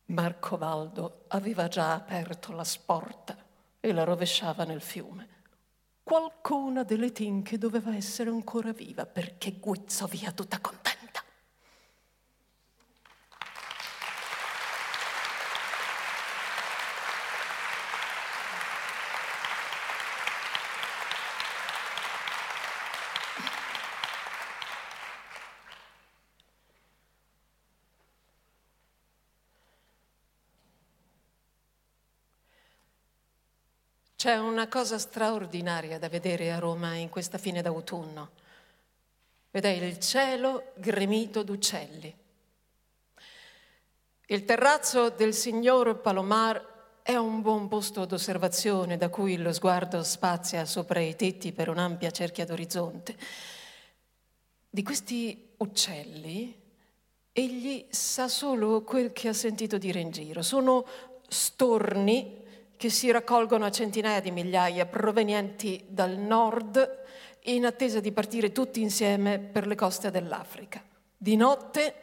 [0.05, 3.37] Marco Valdo aveva già aperto la sporta
[3.79, 5.40] e la rovesciava nel fiume.
[6.03, 10.80] Qualcuna delle tinche doveva essere ancora viva perché guizzò via tutta contenta.
[34.21, 38.29] C'è una cosa straordinaria da vedere a Roma in questa fine d'autunno.
[39.49, 42.15] Ed è il cielo gremito d'uccelli.
[44.27, 50.65] Il terrazzo del signor Palomar è un buon posto d'osservazione da cui lo sguardo spazia
[50.65, 53.17] sopra i tetti per un'ampia cerchia d'orizzonte.
[54.69, 56.61] Di questi uccelli
[57.31, 60.43] egli sa solo quel che ha sentito dire in giro.
[60.43, 60.85] Sono
[61.27, 62.40] storni
[62.81, 67.03] che si raccolgono a centinaia di migliaia provenienti dal nord
[67.41, 70.83] in attesa di partire tutti insieme per le coste dell'Africa.
[71.15, 71.93] Di notte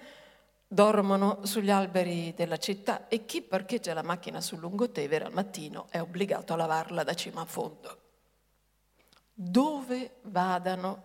[0.68, 6.00] dormono sugli alberi della città e chi parcheggia la macchina sul lungotevere al mattino è
[6.00, 7.98] obbligato a lavarla da cima a fondo.
[9.34, 11.02] Dove vadano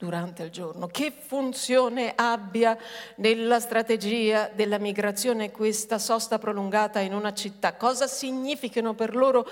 [0.00, 2.74] durante il giorno, che funzione abbia
[3.16, 9.46] nella strategia della migrazione questa sosta prolungata in una città, cosa significano per loro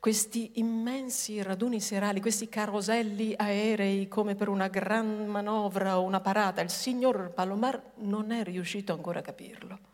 [0.00, 6.62] questi immensi raduni serali, questi caroselli aerei come per una gran manovra o una parata.
[6.62, 9.93] Il signor Palomar non è riuscito ancora a capirlo.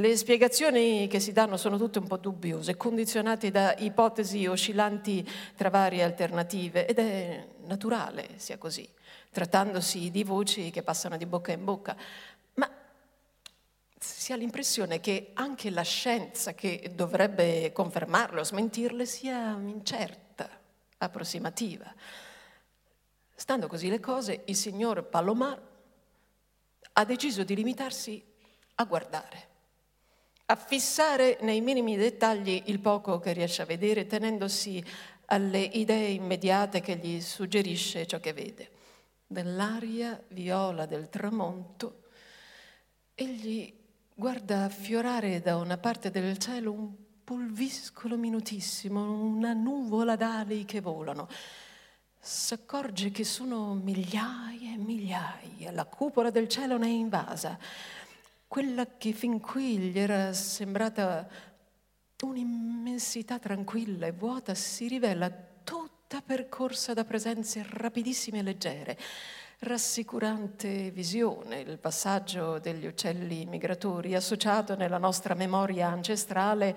[0.00, 5.70] Le spiegazioni che si danno sono tutte un po' dubbiose, condizionate da ipotesi oscillanti tra
[5.70, 8.88] varie alternative ed è naturale sia così,
[9.32, 11.96] trattandosi di voci che passano di bocca in bocca.
[12.54, 12.70] Ma
[13.98, 20.48] si ha l'impressione che anche la scienza che dovrebbe confermarle o smentirle sia incerta,
[20.98, 21.92] approssimativa.
[23.34, 25.60] Stando così le cose, il signor Palomar
[26.92, 28.22] ha deciso di limitarsi
[28.76, 29.56] a guardare
[30.50, 34.82] a fissare nei minimi dettagli il poco che riesce a vedere, tenendosi
[35.26, 38.70] alle idee immediate che gli suggerisce ciò che vede.
[39.28, 42.04] Nell'aria viola del tramonto,
[43.14, 43.70] egli
[44.14, 51.28] guarda affiorare da una parte del cielo un pulviscolo minutissimo, una nuvola d'ali che volano.
[52.18, 57.58] S'accorge che sono migliaia e migliaia, la cupola del cielo ne è invasa
[58.48, 61.28] quella che fin qui gli era sembrata
[62.22, 65.30] un'immensità tranquilla e vuota si rivela
[65.62, 68.98] tutta percorsa da presenze rapidissime e leggere.
[69.60, 76.74] Rassicurante visione, il passaggio degli uccelli migratori associato nella nostra memoria ancestrale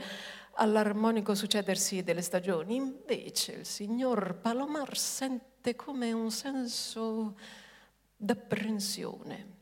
[0.55, 2.75] all'armonico succedersi delle stagioni.
[2.75, 7.37] Invece il signor Palomar sente come un senso
[8.17, 9.59] d'apprensione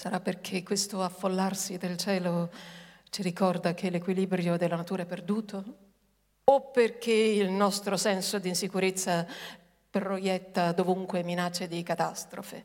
[0.00, 2.50] Sarà perché questo affollarsi del cielo
[3.10, 5.76] ci ricorda che l'equilibrio della natura è perduto?
[6.44, 9.26] o perché il nostro senso di insicurezza
[9.90, 12.64] proietta dovunque minacce di catastrofe.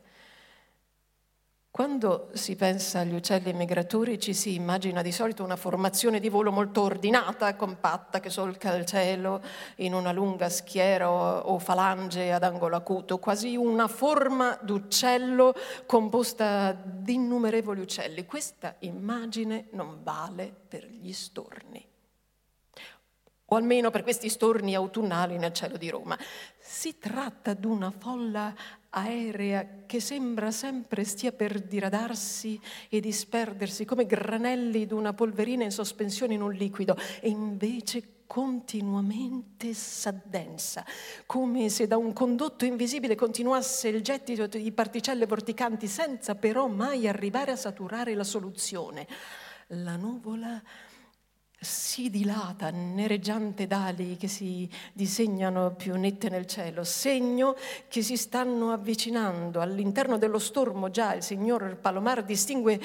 [1.76, 6.50] Quando si pensa agli uccelli migratori ci si immagina di solito una formazione di volo
[6.50, 9.42] molto ordinata, compatta, che solca il cielo
[9.76, 15.52] in una lunga schiera o, falange ad angolo acuto, quasi una forma d'uccello
[15.84, 18.24] composta di innumerevoli uccelli.
[18.24, 21.86] Questa immagine non vale per gli storni
[23.48, 26.18] o almeno per questi storni autunnali nel cielo di Roma.
[26.58, 28.54] Si tratta di una folla
[28.96, 35.70] aerea che sembra sempre stia per diradarsi e disperdersi come granelli di una polverina in
[35.70, 40.84] sospensione in un liquido e invece continuamente s'addensa,
[41.26, 47.06] come se da un condotto invisibile continuasse il gettito di particelle vorticanti senza però mai
[47.06, 49.06] arrivare a saturare la soluzione.
[49.70, 50.60] La nuvola
[51.58, 57.56] si dilata, nereggiante d'ali che si disegnano più nette nel cielo, segno
[57.88, 59.60] che si stanno avvicinando.
[59.60, 62.80] All'interno dello stormo già il signor Palomar distingue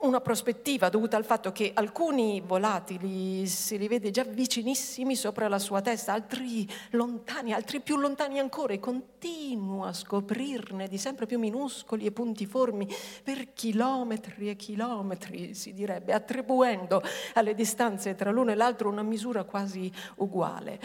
[0.00, 5.58] una prospettiva dovuta al fatto che alcuni volatili si li vede già vicinissimi sopra la
[5.58, 11.38] sua testa, altri lontani, altri più lontani ancora e continua a scoprirne di sempre più
[11.40, 12.86] minuscoli e puntiformi
[13.24, 17.02] per chilometri e chilometri, si direbbe, attribuendo
[17.34, 20.80] alle distanze tra l'uno e l'altro una misura quasi uguale.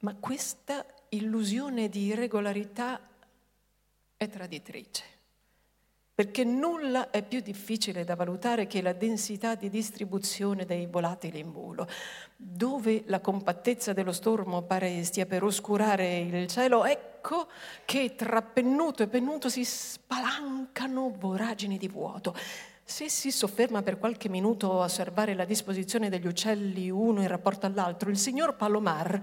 [0.00, 3.00] Ma questa illusione di regolarità
[4.16, 5.15] è traditrice
[6.16, 11.52] perché nulla è più difficile da valutare che la densità di distribuzione dei volatili in
[11.52, 11.86] volo.
[12.34, 17.48] Dove la compattezza dello stormo pare stia per oscurare il cielo, ecco
[17.84, 22.34] che tra pennuto e pennuto si spalancano voragini di vuoto.
[22.82, 27.66] Se si sofferma per qualche minuto a osservare la disposizione degli uccelli uno in rapporto
[27.66, 29.20] all'altro, il signor Palomar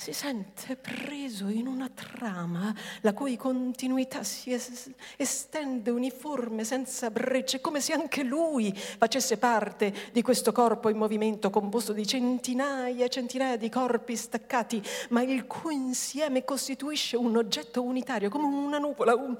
[0.00, 7.60] si sente preso in una trama la cui continuità si es- estende uniforme, senza brecce,
[7.60, 13.10] come se anche lui facesse parte di questo corpo in movimento composto di centinaia e
[13.10, 19.14] centinaia di corpi staccati, ma il cui insieme costituisce un oggetto unitario, come una nuvola,
[19.14, 19.36] un,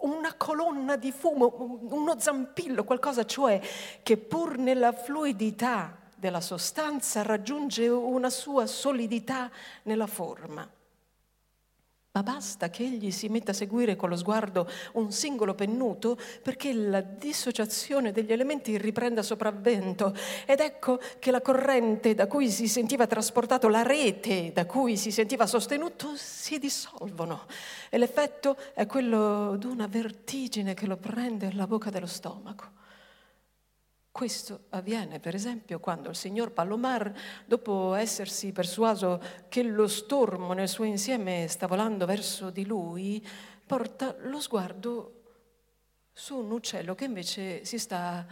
[0.00, 3.60] una colonna di fumo, uno zampillo, qualcosa cioè
[4.02, 9.50] che pur nella fluidità della sostanza raggiunge una sua solidità
[9.84, 10.68] nella forma.
[12.12, 16.72] Ma basta che egli si metta a seguire con lo sguardo un singolo pennuto perché
[16.72, 20.12] la dissociazione degli elementi riprenda sopravvento
[20.44, 25.12] ed ecco che la corrente da cui si sentiva trasportato, la rete da cui si
[25.12, 27.46] sentiva sostenuto, si dissolvono
[27.88, 32.79] e l'effetto è quello di una vertigine che lo prende alla bocca dello stomaco.
[34.12, 37.12] Questo avviene per esempio quando il signor Palomar,
[37.46, 43.24] dopo essersi persuaso che lo stormo nel suo insieme sta volando verso di lui,
[43.64, 45.14] porta lo sguardo
[46.12, 48.26] su un uccello che invece si sta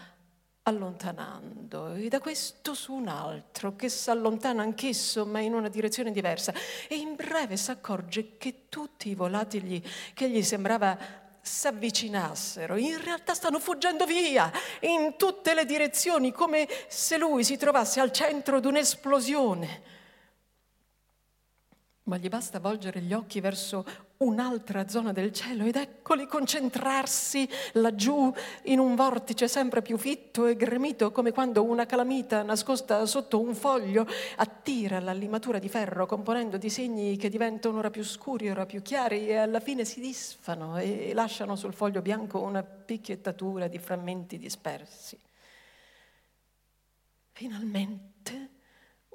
[0.64, 1.94] allontanando.
[1.94, 6.52] E da questo su un altro che si allontana anch'esso ma in una direzione diversa.
[6.88, 13.34] E in breve si accorge che tutti i volatili che gli sembrava s'avvicinassero, in realtà
[13.34, 18.66] stanno fuggendo via in tutte le direzioni, come se lui si trovasse al centro di
[18.66, 19.82] un'esplosione.
[22.04, 23.84] Ma gli basta volgere gli occhi verso
[24.18, 28.32] un'altra zona del cielo ed eccoli concentrarsi laggiù
[28.64, 33.54] in un vortice sempre più fitto e gremito come quando una calamita nascosta sotto un
[33.54, 34.06] foglio
[34.36, 39.28] attira la limatura di ferro componendo disegni che diventano ora più scuri, ora più chiari
[39.28, 45.16] e alla fine si disfano e lasciano sul foglio bianco una picchiettatura di frammenti dispersi.
[47.30, 48.57] Finalmente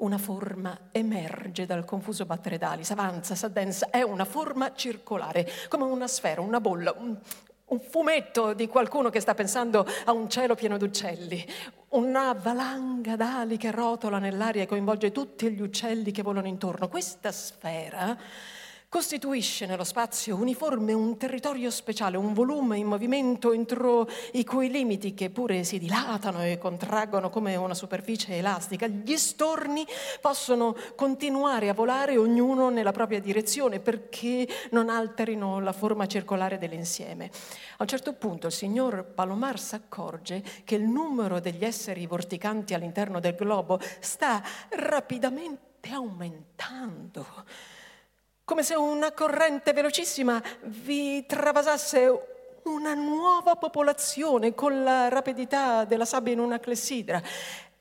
[0.03, 6.07] una forma emerge dal confuso battere d'ali, s'avanza, s'addensa, è una forma circolare, come una
[6.07, 7.17] sfera, una bolla, un,
[7.65, 11.45] un fumetto di qualcuno che sta pensando a un cielo pieno d'uccelli,
[11.89, 16.89] una valanga d'ali che rotola nell'aria e coinvolge tutti gli uccelli che volano intorno.
[16.89, 18.17] Questa sfera
[18.93, 25.15] costituisce nello spazio uniforme un territorio speciale, un volume in movimento entro i cui limiti,
[25.15, 29.83] che pure si dilatano e contraggono come una superficie elastica, gli storni
[30.21, 37.31] possono continuare a volare ognuno nella propria direzione perché non alterino la forma circolare dell'insieme.
[37.77, 42.75] A un certo punto il signor Palomar si accorge che il numero degli esseri vorticanti
[42.75, 47.25] all'interno del globo sta rapidamente aumentando
[48.45, 56.33] come se una corrente velocissima vi travasasse una nuova popolazione con la rapidità della sabbia
[56.33, 57.21] in una clessidra.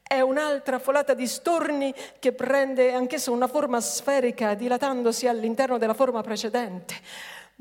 [0.01, 6.21] È un'altra folata di storni che prende anch'essa una forma sferica dilatandosi all'interno della forma
[6.23, 6.95] precedente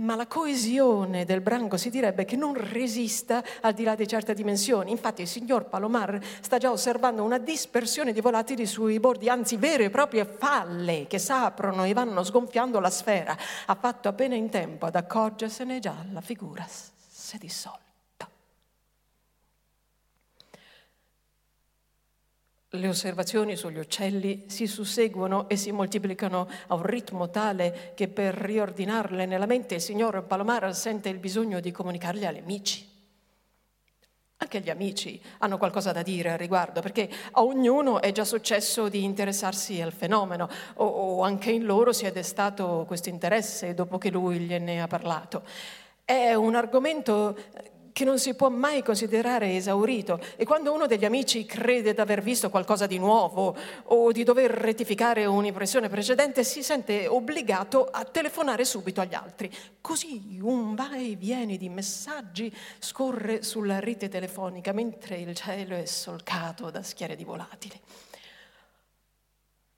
[0.01, 4.33] ma la coesione del branco si direbbe che non resista al di là di certe
[4.33, 4.91] dimensioni.
[4.91, 9.85] Infatti il signor Palomar sta già osservando una dispersione di volatili sui bordi, anzi vere
[9.85, 13.37] e proprie falle che s'aprono e vanno sgonfiando la sfera.
[13.65, 16.65] Ha fatto appena in tempo ad accorgersene già la figura
[17.31, 17.39] si è
[22.73, 28.33] Le osservazioni sugli uccelli si susseguono e si moltiplicano a un ritmo tale che per
[28.33, 32.87] riordinarle nella mente il signor Palomar sente il bisogno di comunicarle agli amici.
[34.37, 38.87] Anche gli amici hanno qualcosa da dire al riguardo, perché a ognuno è già successo
[38.87, 44.09] di interessarsi al fenomeno, o, anche in loro si è destato questo interesse dopo che
[44.09, 45.43] lui gliene ha parlato.
[46.05, 47.37] È un argomento
[47.91, 52.21] che non si può mai considerare esaurito e quando uno degli amici crede di aver
[52.21, 58.65] visto qualcosa di nuovo o di dover rettificare un'impressione precedente si sente obbligato a telefonare
[58.65, 59.51] subito agli altri.
[59.79, 65.85] Così un va e vieni di messaggi scorre sulla rete telefonica mentre il cielo è
[65.85, 67.79] solcato da schiere di volatili.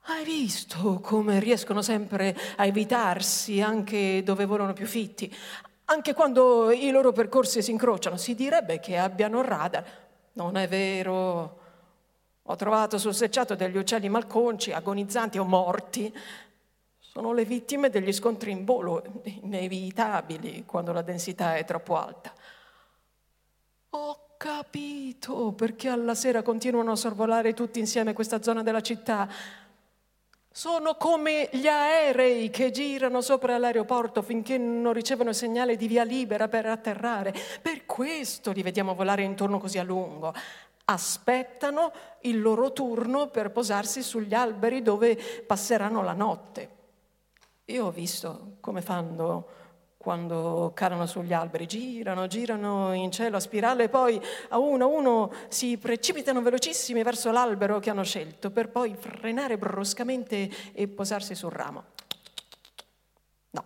[0.06, 5.34] Hai visto come riescono sempre a evitarsi anche dove volano più fitti?
[5.86, 9.84] Anche quando i loro percorsi si incrociano, si direbbe che abbiano radar.
[10.32, 11.60] Non è vero.
[12.42, 16.12] Ho trovato sul secciato degli uccelli malconci, agonizzanti o morti.
[16.98, 22.32] Sono le vittime degli scontri in volo, inevitabili quando la densità è troppo alta.
[23.90, 29.28] Ho capito perché alla sera continuano a sorvolare tutti insieme questa zona della città
[30.56, 36.46] sono come gli aerei che girano sopra l'aeroporto finché non ricevono segnale di via libera
[36.46, 37.34] per atterrare.
[37.60, 40.32] Per questo li vediamo volare intorno così a lungo.
[40.84, 41.90] Aspettano
[42.20, 46.70] il loro turno per posarsi sugli alberi dove passeranno la notte.
[47.64, 49.46] Io ho visto come fanno
[50.04, 55.32] quando calano sugli alberi, girano, girano in cielo a spirale, poi a uno a uno
[55.48, 61.52] si precipitano velocissimi verso l'albero che hanno scelto, per poi frenare bruscamente e posarsi sul
[61.52, 61.84] ramo.
[63.52, 63.64] No.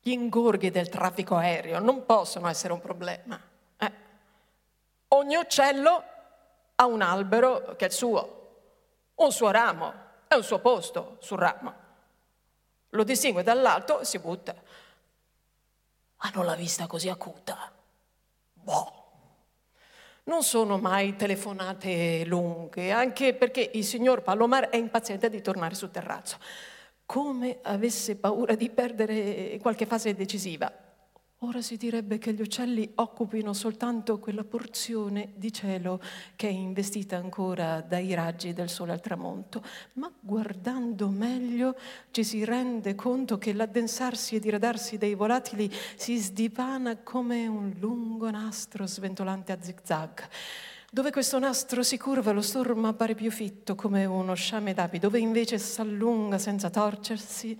[0.00, 3.38] Gli ingorghi del traffico aereo non possono essere un problema.
[3.76, 3.92] Eh.
[5.08, 6.02] Ogni uccello
[6.76, 8.54] ha un albero che è il suo,
[9.16, 9.92] un suo ramo,
[10.28, 11.81] è un suo posto sul ramo
[12.94, 14.54] lo distingue dall'alto e si butta.
[16.16, 17.72] Hanno la vista così acuta.
[18.52, 19.00] Boh.
[20.24, 25.90] Non sono mai telefonate lunghe, anche perché il signor Palomar è impaziente di tornare sul
[25.90, 26.38] terrazzo,
[27.04, 30.72] come avesse paura di perdere qualche fase decisiva.
[31.44, 36.00] Ora si direbbe che gli uccelli occupino soltanto quella porzione di cielo
[36.36, 39.60] che è investita ancora dai raggi del sole al tramonto,
[39.94, 41.76] ma guardando meglio
[42.12, 48.30] ci si rende conto che l'addensarsi e diradarsi dei volatili si sdipana come un lungo
[48.30, 50.28] nastro sventolante a zigzag.
[50.94, 55.18] Dove questo nastro si curva lo stormo appare più fitto come uno sciame d'api, dove
[55.18, 57.58] invece s'allunga senza torcersi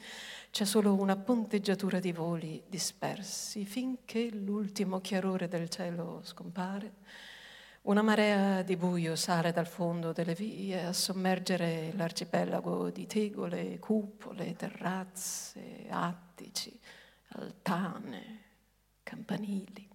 [0.51, 6.93] c'è solo una ponteggiatura di voli dispersi finché l'ultimo chiarore del cielo scompare.
[7.85, 14.55] Una marea di buio sale dal fondo delle vie a sommergere l'arcipelago di tegole, cupole,
[14.57, 16.78] terrazze, attici,
[17.28, 18.41] altane,
[19.03, 19.91] campanili.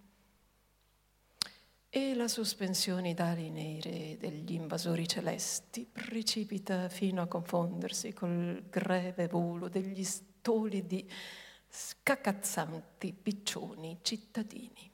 [1.98, 9.68] E la sospensione d'ali nere degli invasori celesti precipita fino a confondersi col greve volo
[9.68, 11.10] degli stolidi,
[11.68, 14.87] scacazzanti piccioni cittadini.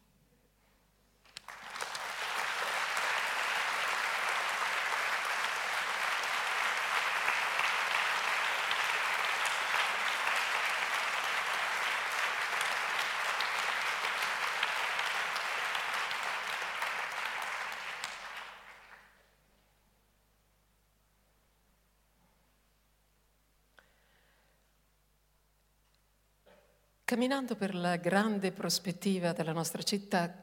[27.14, 30.34] Camminando per la grande prospettiva della nostra città,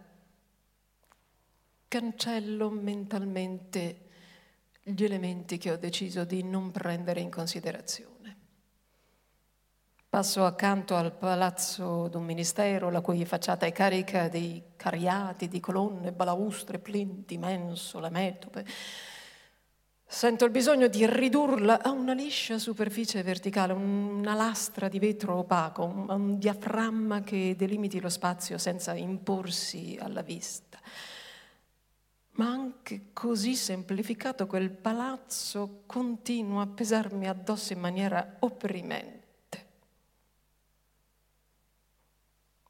[1.88, 4.06] cancello mentalmente
[4.80, 8.36] gli elementi che ho deciso di non prendere in considerazione.
[10.08, 16.12] Passo accanto al palazzo d'un ministero, la cui facciata è carica di cariati, di colonne,
[16.12, 18.64] balaustre, plinti, mensole, metope,
[20.12, 25.84] Sento il bisogno di ridurla a una liscia superficie verticale, una lastra di vetro opaco,
[25.84, 30.80] un, diaframma che delimiti lo spazio senza imporsi alla vista.
[32.32, 39.66] ma anche così semplificato quel palazzo continua a pesarmi addosso in maniera opprimente.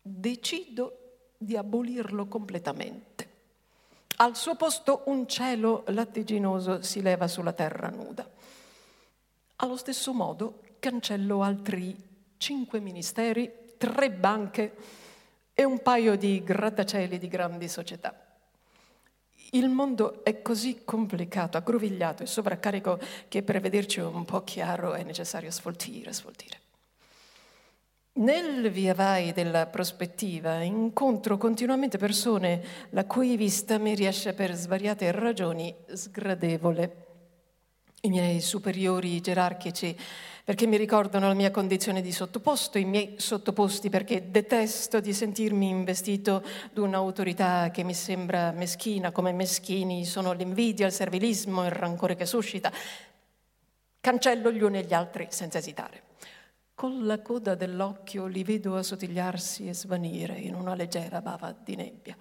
[0.02, 3.09] Decido di abolirlo completamente.
[4.22, 8.28] Al suo posto un cielo lattiginoso si leva sulla terra nuda.
[9.56, 11.96] Allo stesso modo cancello altri
[12.36, 14.74] cinque ministeri, tre banche
[15.54, 18.14] e un paio di grattacieli di grandi società.
[19.52, 25.02] Il mondo è così complicato, aggrovigliato e sovraccarico che per vederci un po' chiaro è
[25.02, 26.60] necessario sfoltire, sfoltire.
[28.20, 35.10] Nel via vai della prospettiva incontro continuamente persone la cui vista mi riesce per svariate
[35.10, 37.06] ragioni sgradevole.
[38.02, 39.96] I miei superiori gerarchici
[40.44, 45.70] perché mi ricordano la mia condizione di sottoposto, i miei sottoposti perché detesto di sentirmi
[45.70, 46.44] investito
[46.74, 52.26] di un'autorità che mi sembra meschina, come meschini sono l'invidia, il servilismo, il rancore che
[52.26, 52.70] suscita.
[53.98, 56.09] Cancello gli uni e gli altri senza esitare.
[56.80, 62.16] Con la coda dell'occhio li vedo assottigliarsi e svanire in una leggera bava di nebbia.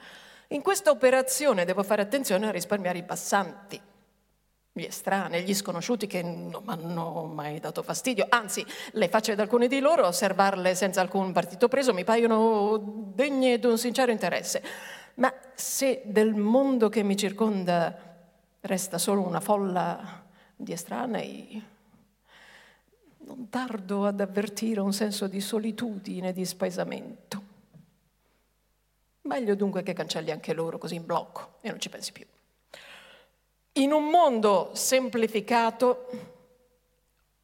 [0.50, 3.80] In questa operazione devo fare attenzione a risparmiare i passanti
[4.74, 9.40] gli estranei, gli sconosciuti che non mi hanno mai dato fastidio, anzi le facce di
[9.40, 14.62] alcuni di loro, osservarle senza alcun partito preso, mi paiono degne di un sincero interesse.
[15.14, 17.98] Ma se del mondo che mi circonda
[18.60, 20.22] resta solo una folla
[20.54, 21.78] di estranei,
[23.30, 27.44] non tardo ad avvertire un senso di solitudine di spaesamento.
[29.22, 32.26] Meglio dunque che cancelli anche loro così in blocco e non ci pensi più.
[33.74, 36.08] In un mondo semplificato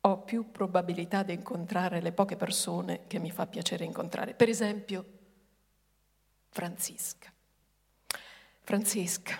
[0.01, 4.33] ho più probabilità di incontrare le poche persone che mi fa piacere incontrare.
[4.33, 5.05] Per esempio,
[6.49, 7.31] Francisca.
[8.61, 9.37] Francisca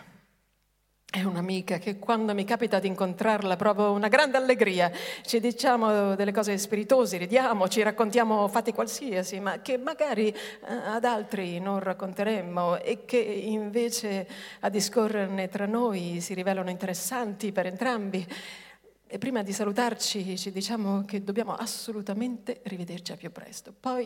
[1.16, 4.92] è un'amica che quando mi capita di incontrarla provo una grande allegria.
[5.22, 10.36] Ci diciamo delle cose spiritose, ridiamo, ci raccontiamo fatti qualsiasi, ma che magari eh,
[10.68, 14.28] ad altri non racconteremmo e che invece
[14.60, 18.28] a discorrerne tra noi si rivelano interessanti per entrambi.
[19.08, 23.74] E prima di salutarci ci diciamo che dobbiamo assolutamente rivederci a più presto.
[23.80, 24.06] Poi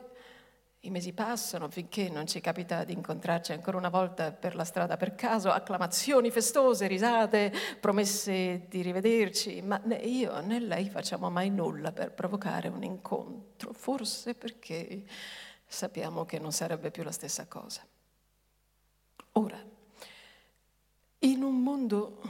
[0.84, 4.96] i mesi passano finché non ci capita di incontrarci ancora una volta per la strada
[4.96, 11.50] per caso, acclamazioni festose, risate, promesse di rivederci, ma né io né lei facciamo mai
[11.50, 15.04] nulla per provocare un incontro, forse perché
[15.66, 17.86] sappiamo che non sarebbe più la stessa cosa.
[19.34, 19.62] Ora,
[21.20, 22.22] in un mondo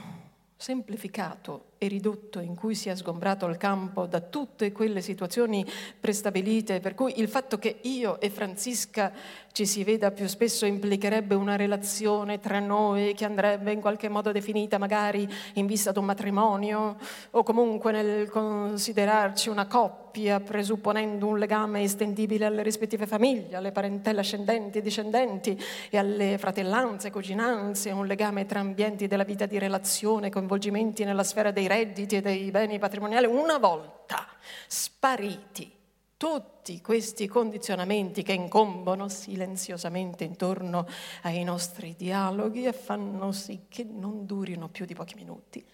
[0.56, 5.64] semplificato e ridotto in cui si è sgombrato il campo da tutte quelle situazioni
[5.98, 9.10] prestabilite, per cui il fatto che io e Francisca
[9.52, 14.30] ci si veda più spesso implicherebbe una relazione tra noi che andrebbe in qualche modo
[14.30, 16.96] definita magari in vista di un matrimonio
[17.30, 24.20] o comunque nel considerarci una coppia presupponendo un legame estendibile alle rispettive famiglie, alle parentele
[24.20, 25.58] ascendenti e discendenti
[25.88, 31.50] e alle fratellanze, cuginanze, un legame tra ambienti della vita di relazione, coinvolgimenti nella sfera
[31.50, 34.26] dei redditi e dei beni patrimoniali, una volta
[34.66, 35.78] spariti
[36.16, 40.86] tutti questi condizionamenti che incombono silenziosamente intorno
[41.22, 45.64] ai nostri dialoghi e fanno sì che non durino più di pochi minuti.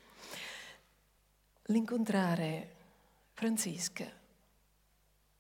[1.69, 2.75] L'incontrare
[3.33, 4.05] Francisca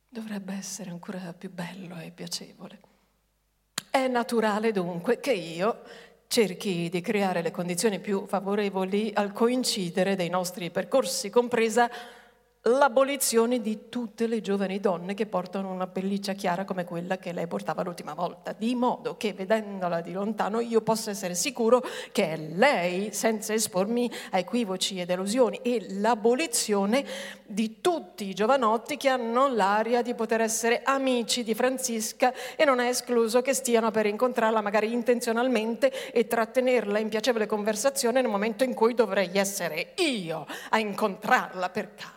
[0.08, 2.80] dovrebbe essere ancora più bello e piacevole.
[3.88, 5.82] È naturale dunque che io
[6.28, 11.90] cerchi di creare le condizioni più favorevoli al coincidere dei nostri percorsi, compresa
[12.66, 17.46] l'abolizione di tutte le giovani donne che portano una pelliccia chiara come quella che lei
[17.46, 22.36] portava l'ultima volta, di modo che vedendola di lontano io possa essere sicuro che è
[22.36, 27.04] lei, senza espormi a equivoci ed elusioni, e l'abolizione
[27.46, 32.80] di tutti i giovanotti che hanno l'aria di poter essere amici di Francisca e non
[32.80, 38.64] è escluso che stiano per incontrarla magari intenzionalmente e trattenerla in piacevole conversazione nel momento
[38.64, 42.15] in cui dovrei essere io a incontrarla per caso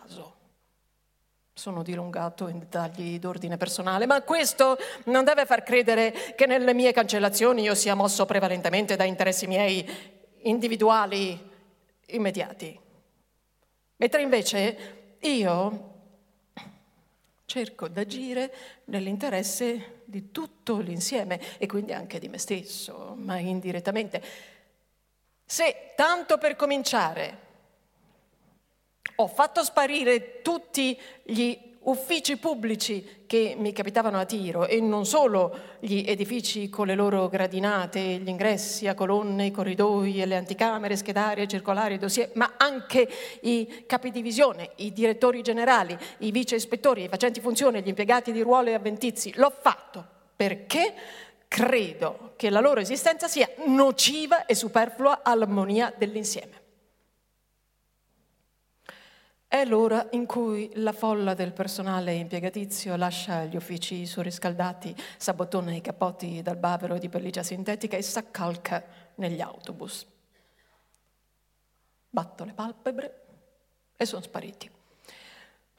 [1.60, 6.90] sono dilungato in dettagli d'ordine personale, ma questo non deve far credere che nelle mie
[6.90, 9.86] cancellazioni io sia mosso prevalentemente da interessi miei
[10.44, 11.38] individuali
[12.06, 12.80] immediati.
[13.96, 15.88] Mentre invece io
[17.44, 18.54] cerco d'agire
[18.86, 24.22] nell'interesse di tutto l'insieme e quindi anche di me stesso, ma indirettamente.
[25.44, 27.48] Se tanto per cominciare
[29.20, 35.76] ho fatto sparire tutti gli uffici pubblici che mi capitavano a tiro e non solo
[35.78, 40.96] gli edifici con le loro gradinate, gli ingressi a colonne, i corridoi e le anticamere,
[40.96, 43.06] schedarie, circolari, dossier, ma anche
[43.42, 48.40] i capi divisione, i direttori generali, i vice ispettori, i facenti funzione, gli impiegati di
[48.40, 49.32] ruolo e avventizi.
[49.36, 50.02] L'ho fatto
[50.34, 50.94] perché
[51.46, 56.59] credo che la loro esistenza sia nociva e superflua all'armonia dell'insieme.
[59.52, 65.80] È l'ora in cui la folla del personale impiegatizio lascia gli uffici surriscaldati, sabottona i
[65.80, 68.84] cappotti dal bavero di pellicia sintetica e s'accalca
[69.16, 70.06] negli autobus.
[72.08, 73.24] Batto le palpebre
[73.96, 74.70] e sono spariti.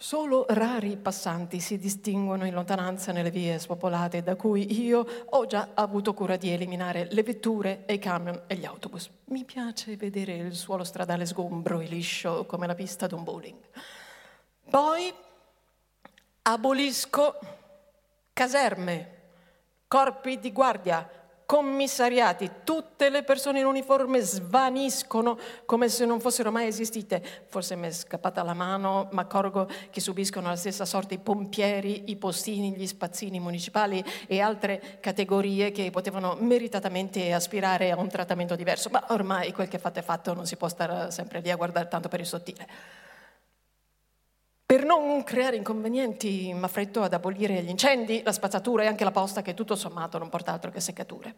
[0.02, 5.70] Solo rari passanti si distinguono in lontananza nelle vie spopolate da cui io ho già
[5.76, 9.12] avuto cura di eliminare le vetture e i camion e gli autobus.
[9.26, 13.60] Mi piace vedere il suolo stradale sgombro e liscio come la pista d'un bowling.
[14.72, 15.14] Poi
[16.42, 17.38] abolisco
[18.34, 19.18] caserme,
[19.88, 21.08] corpi di guardia,
[21.52, 27.22] commissariati, tutte le persone in uniforme svaniscono come se non fossero mai esistite.
[27.50, 32.10] Forse mi è scappata la mano, ma accorgo che subiscono la stessa sorte i pompieri,
[32.10, 38.56] i postini, gli spazzini municipali e altre categorie che potevano meritatamente aspirare a un trattamento
[38.56, 38.88] diverso.
[38.90, 41.90] Ma ormai quel che fatto è fatto, non si può stare sempre lì a guardare
[41.90, 43.01] tanto per il sottile.
[44.72, 49.12] Per non creare inconvenienti, mi affretto ad abolire gli incendi, la spazzatura e anche la
[49.12, 51.36] posta che tutto sommato non porta altro che seccature.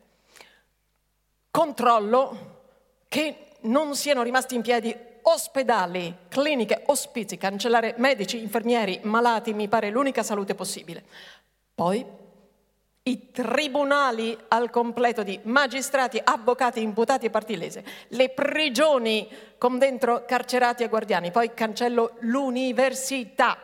[1.50, 2.62] Controllo
[3.08, 9.90] che non siano rimasti in piedi ospedali, cliniche, ospizi, cancellare medici, infermieri, malati, mi pare
[9.90, 11.04] l'unica salute possibile.
[11.74, 12.06] Poi
[13.06, 20.24] i tribunali al completo di magistrati, avvocati, imputati e parti lese, le prigioni con dentro
[20.26, 23.58] carcerati e guardiani, poi cancello l'università.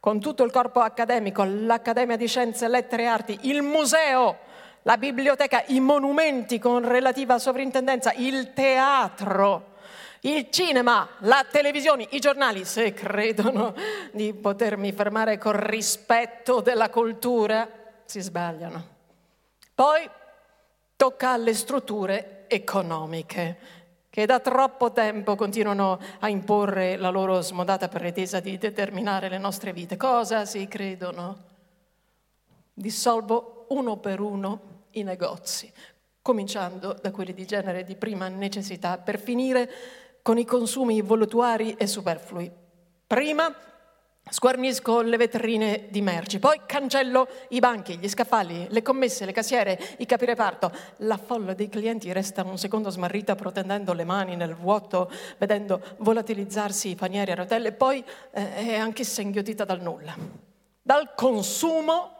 [0.00, 4.38] Con tutto il corpo accademico, l'Accademia di Scienze, Lettere e Arti, il museo,
[4.82, 9.74] la biblioteca, i monumenti con relativa sovrintendenza, il teatro,
[10.20, 13.74] il cinema, la televisione, i giornali, se credono
[14.12, 17.68] di potermi fermare con rispetto della cultura,
[18.08, 18.96] si sbagliano.
[19.74, 20.08] Poi
[20.96, 23.58] tocca alle strutture economiche
[24.08, 29.74] che da troppo tempo continuano a imporre la loro smodata pretesa di determinare le nostre
[29.74, 29.98] vite.
[29.98, 31.44] Cosa si credono?
[32.72, 35.70] Dissolvo uno per uno i negozi,
[36.22, 39.70] cominciando da quelli di genere di prima necessità, per finire
[40.22, 42.50] con i consumi voluttuari e superflui.
[43.06, 43.54] Prima
[44.30, 49.80] Sguarnisco le vetrine di merci, poi cancello i banchi, gli scaffali, le commesse, le cassiere,
[49.98, 50.70] i capireparto.
[50.98, 56.90] La folla dei clienti resta un secondo smarrita protendendo le mani nel vuoto, vedendo volatilizzarsi
[56.90, 60.14] i panieri a rotelle, poi eh, è anch'essa inghiottita dal nulla.
[60.82, 62.16] Dal consumo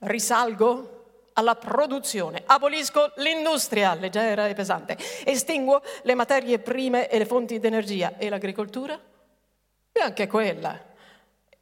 [0.00, 0.92] risalgo
[1.32, 7.66] alla produzione, abolisco l'industria leggera e pesante, estinguo le materie prime e le fonti di
[7.66, 8.98] energia e l'agricoltura?
[9.92, 10.85] E anche quella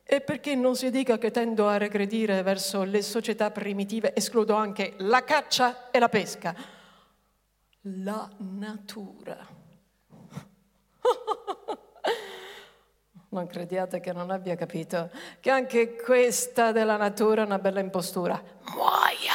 [0.07, 4.94] e perché non si dica che tendo a regredire verso le società primitive, escludo anche
[4.98, 6.55] la caccia e la pesca.
[7.80, 9.38] La natura.
[13.34, 18.40] Non crediate che non abbia capito che anche questa della natura è una bella impostura.
[18.72, 19.34] Muoia!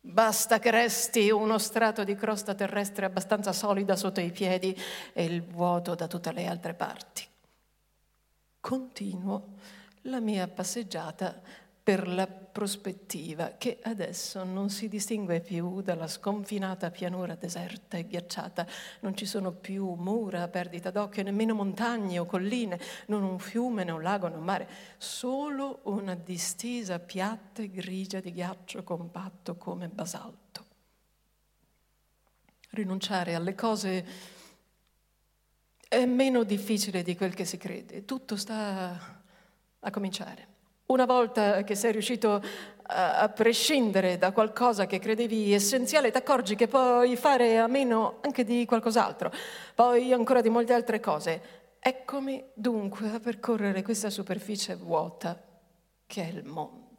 [0.00, 4.74] Basta che resti uno strato di crosta terrestre abbastanza solida sotto i piedi
[5.12, 7.29] e il vuoto da tutte le altre parti
[8.70, 9.54] continuo
[10.02, 11.42] la mia passeggiata
[11.82, 18.64] per la prospettiva che adesso non si distingue più dalla sconfinata pianura deserta e ghiacciata,
[19.00, 23.82] non ci sono più mura a perdita d'occhio, nemmeno montagne o colline, non un fiume,
[23.82, 24.68] né un lago, né un mare,
[24.98, 30.64] solo una distesa piatta e grigia di ghiaccio compatto come basalto.
[32.70, 34.38] Rinunciare alle cose
[35.90, 39.22] è meno difficile di quel che si crede, tutto sta
[39.80, 40.46] a cominciare.
[40.86, 42.40] Una volta che sei riuscito
[42.82, 48.44] a, prescindere da qualcosa che credevi essenziale, ti accorgi che puoi fare a meno anche
[48.44, 49.32] di qualcos'altro,
[49.74, 51.42] poi ancora di molte altre cose.
[51.80, 55.42] Eccomi dunque a percorrere questa superficie vuota
[56.06, 56.89] che è il mondo.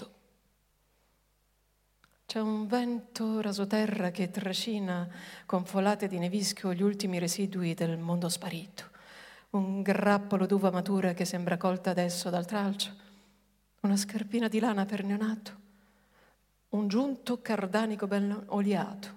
[2.31, 5.05] C'è un vento rasoterra che trascina
[5.45, 8.85] con folate di nevischio gli ultimi residui del mondo sparito.
[9.49, 12.95] Un grappolo d'uva matura che sembra colta adesso dal tralcio.
[13.81, 15.57] Una scarpina di lana per neonato.
[16.69, 19.09] Un giunto cardanico ben oliato.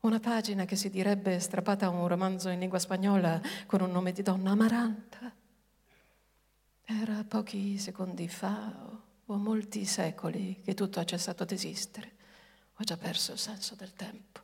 [0.00, 4.10] Una pagina che si direbbe strappata a un romanzo in lingua spagnola con un nome
[4.10, 5.32] di donna amaranta.
[6.86, 12.14] Era pochi secondi fa o molti secoli che tutto ha cessato d'esistere.
[12.78, 14.40] Ho già perso il senso del tempo.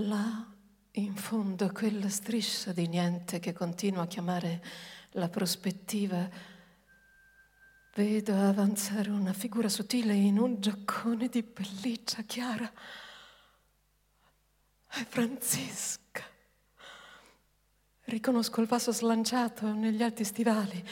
[0.00, 0.46] Là,
[0.92, 4.62] in fondo, quella striscia di niente che continuo a chiamare
[5.12, 6.28] la prospettiva,
[7.94, 12.70] vedo avanzare una figura sottile in un giaccone di pelliccia chiara.
[14.86, 16.22] È Francisca.
[18.04, 20.86] Riconosco il vaso slanciato negli alti stivali,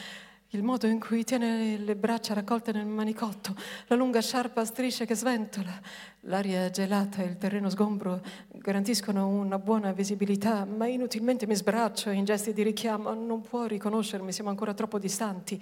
[0.55, 3.53] il modo in cui tiene le braccia raccolte nel manicotto,
[3.87, 5.81] la lunga sciarpa a strisce che sventola.
[6.21, 12.23] L'aria gelata e il terreno sgombro garantiscono una buona visibilità, ma inutilmente mi sbraccio in
[12.23, 13.13] gesti di richiamo.
[13.13, 15.61] Non può riconoscermi, siamo ancora troppo distanti.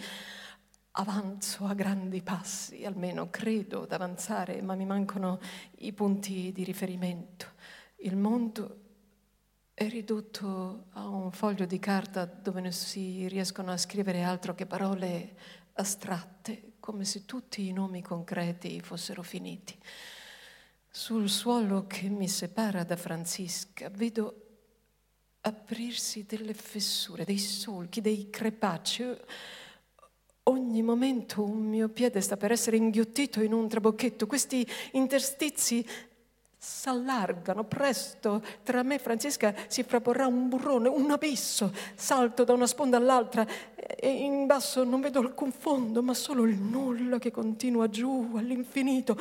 [0.92, 5.40] Avanzo a grandi passi, almeno credo d'avanzare, ma mi mancano
[5.80, 7.48] i punti di riferimento.
[7.98, 8.83] Il mondo
[9.76, 14.68] è ridotto a un foglio di carta dove non si riescono a scrivere altro che
[14.68, 15.36] parole
[15.74, 19.76] astratte, come se tutti i nomi concreti fossero finiti.
[20.90, 24.42] Sul suolo che mi separa da Francisca vedo
[25.42, 29.06] aprirsi delle fessure, dei solchi, dei crepacci.
[30.44, 34.28] Ogni momento un mio piede sta per essere inghiottito in un trabocchetto.
[34.28, 35.84] Questi interstizi
[36.64, 38.42] s'allargano presto.
[38.64, 41.74] Tra me e Francesca si fraporrà un burrone, un abisso.
[41.94, 43.46] Salto da una sponda all'altra
[43.76, 49.18] e in basso non vedo alcun fondo, ma solo il nulla che continua giù all'infinito.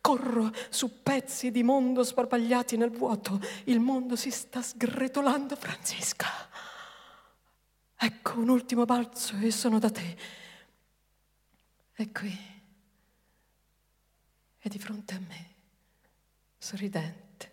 [0.00, 3.40] Corro su pezzi di mondo sparpagliati nel vuoto.
[3.64, 6.28] Il mondo si sta sgretolando, Francesca.
[7.96, 10.16] Ecco un ultimo balzo e sono da te.
[11.92, 12.38] È qui.
[14.58, 15.56] È di fronte a me
[16.58, 17.52] sorridente,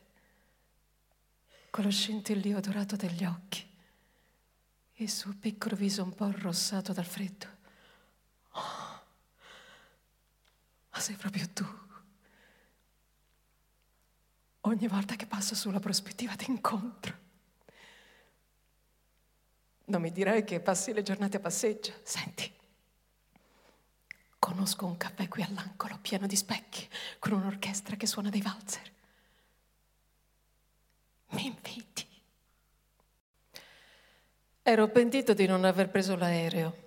[1.70, 3.64] con lo scintillio dorato degli occhi
[4.98, 7.48] e il suo piccolo viso un po' arrossato dal freddo.
[8.52, 9.04] Oh,
[10.90, 11.66] ma sei proprio tu.
[14.62, 17.24] Ogni volta che passo sulla prospettiva ti incontro.
[19.86, 21.94] Non mi direi che passi le giornate a passeggio.
[22.04, 22.52] Senti,
[24.40, 26.90] conosco un caffè qui all'angolo pieno di specchi,
[27.20, 28.94] con un'orchestra che suona dei valzer
[31.36, 32.08] mi inviti.
[34.64, 36.84] Ero pentito di non aver preso l'aereo.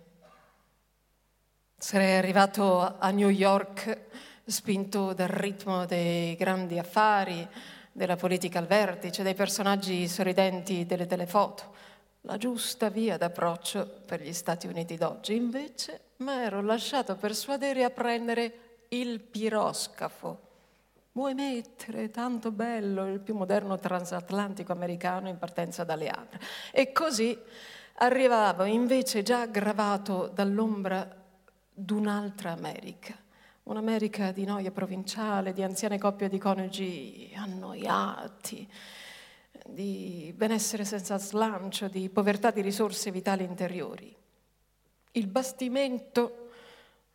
[1.77, 4.07] Sarei arrivato a New York
[4.45, 7.47] spinto dal ritmo dei grandi affari,
[7.93, 11.75] della politica al vertice, dei personaggi sorridenti delle telefoto,
[12.23, 15.37] la giusta via d'approccio per gli Stati Uniti d'oggi.
[15.37, 20.48] Invece mi ero lasciato persuadere a prendere il piroscafo
[21.19, 26.39] Vuoi mettere, tanto bello, il più moderno transatlantico americano in partenza da Le Havre.
[26.71, 27.37] E così
[27.95, 31.13] arrivavo invece già aggravato dall'ombra
[31.75, 33.17] d'un'altra America,
[33.65, 38.71] un'America di noia provinciale, di anziane coppie di coniugi annoiati,
[39.67, 44.15] di benessere senza slancio, di povertà di risorse vitali interiori.
[45.11, 46.51] Il bastimento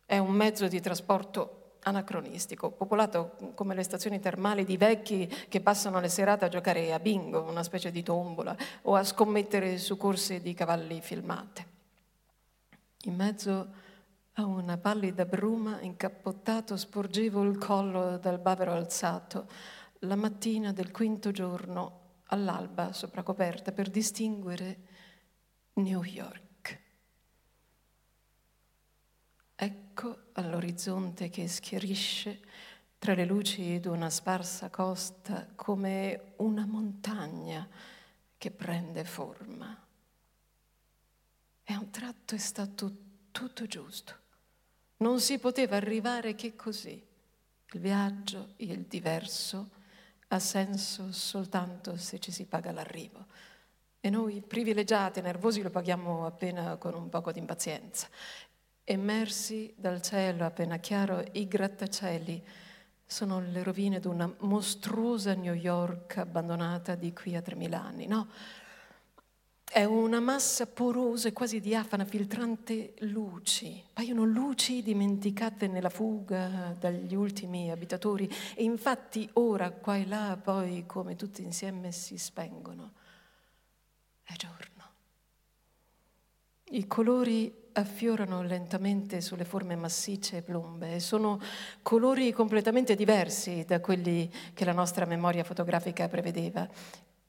[0.04, 6.00] è un mezzo di trasporto anacronistico, popolato come le stazioni termali di vecchi che passano
[6.00, 10.40] le serate a giocare a bingo, una specie di tombola, o a scommettere su corse
[10.40, 11.66] di cavalli filmate.
[13.04, 13.68] In mezzo
[14.34, 19.46] a una pallida bruma, incappottato, sporgevo il collo dal bavero alzato,
[20.00, 24.78] la mattina del quinto giorno, all'alba, sopra coperta, per distinguere
[25.74, 26.43] New York.
[29.56, 32.40] Ecco all'orizzonte che schiarisce
[32.98, 37.68] tra le luci di una sparsa costa come una montagna
[38.36, 39.78] che prende forma.
[41.62, 42.92] E a un tratto è stato
[43.30, 44.14] tutto giusto.
[44.98, 47.02] Non si poteva arrivare che così.
[47.72, 49.70] Il viaggio, il diverso,
[50.28, 53.26] ha senso soltanto se ci si paga l'arrivo.
[54.00, 58.08] E noi privilegiati nervosi lo paghiamo appena con un poco di impazienza.
[58.84, 62.44] Emersi dal cielo appena chiaro, i grattacieli
[63.06, 68.06] sono le rovine di una mostruosa New York abbandonata di qui a 3000 anni.
[68.06, 68.28] No,
[69.74, 73.82] è una massa porosa e quasi diafana, filtrante luci.
[73.92, 80.84] Paiono luci dimenticate nella fuga dagli ultimi abitatori e infatti ora qua e là poi
[80.86, 82.92] come tutti insieme si spengono.
[84.22, 84.82] È giorno.
[86.64, 91.00] I colori affiorano lentamente sulle forme massicce e plombe.
[91.00, 91.40] Sono
[91.82, 96.68] colori completamente diversi da quelli che la nostra memoria fotografica prevedeva.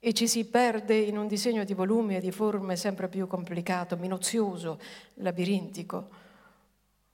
[0.06, 3.98] e ci si perde in un disegno di volumi e di forme sempre più complicato,
[3.98, 4.80] minuzioso,
[5.16, 6.10] labirintico.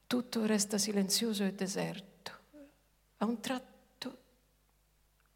[0.08, 2.32] Tutto resta silenzioso e deserto.
[3.20, 4.18] A un tratto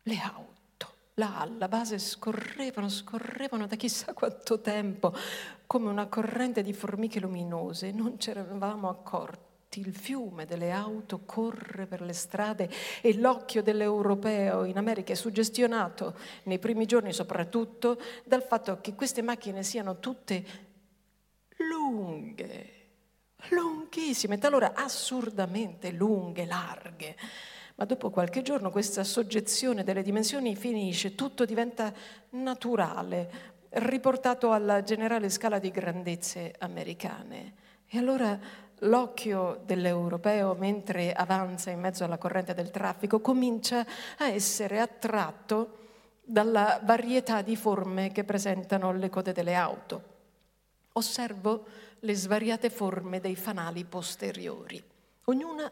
[0.04, 0.55] le auto,
[1.16, 5.14] là alla base scorrevano, scorrevano da chissà quanto tempo,
[5.66, 7.92] come una corrente di formiche luminose.
[7.92, 12.70] Non ci eravamo accorti il fiume delle auto corre per le strade
[13.02, 19.22] e l'occhio dell'europeo in America è suggestionato nei primi giorni soprattutto dal fatto che queste
[19.22, 20.46] macchine siano tutte
[21.58, 22.72] lunghe,
[23.50, 27.16] lunghissime, talora assurdamente lunghe, larghe.
[27.76, 31.94] Ma dopo qualche giorno questa soggezione delle dimensioni finisce, tutto diventa
[32.32, 37.54] naturale, riportato alla generale scala di grandezze americane.
[37.88, 38.40] E allora
[38.80, 43.86] l'occhio dell'europeo, mentre avanza in mezzo alla corrente del traffico, comincia
[44.20, 45.84] a essere attratto
[46.24, 50.14] dalla varietà di forme che presentano le code delle auto.
[50.94, 51.66] Osservo
[52.00, 54.82] le svariate forme dei fanali posteriori.
[55.26, 55.70] Ognuna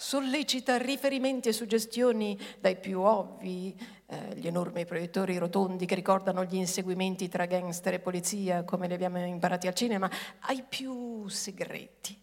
[0.00, 6.54] sollecita riferimenti e suggestioni dai più ovvi, eh, gli enormi proiettori rotondi che ricordano gli
[6.54, 12.18] inseguimenti tra gangster e polizia come li abbiamo imparati al cinema, ai più segreti.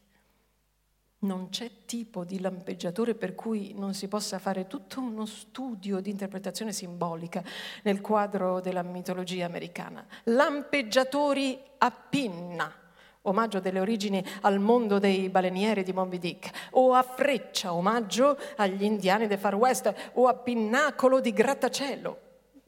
[1.19, 6.09] Non c'è tipo di lampeggiatore per cui non si possa fare tutto uno studio di
[6.09, 7.43] interpretazione simbolica
[7.83, 10.03] nel quadro della mitologia americana.
[10.23, 12.85] Lampeggiatori a pinna
[13.27, 18.83] omaggio delle origini al mondo dei balenieri di Moby Dick, o a Freccia, omaggio agli
[18.83, 22.19] indiani del Far West, o a Pinnacolo di Grattacielo,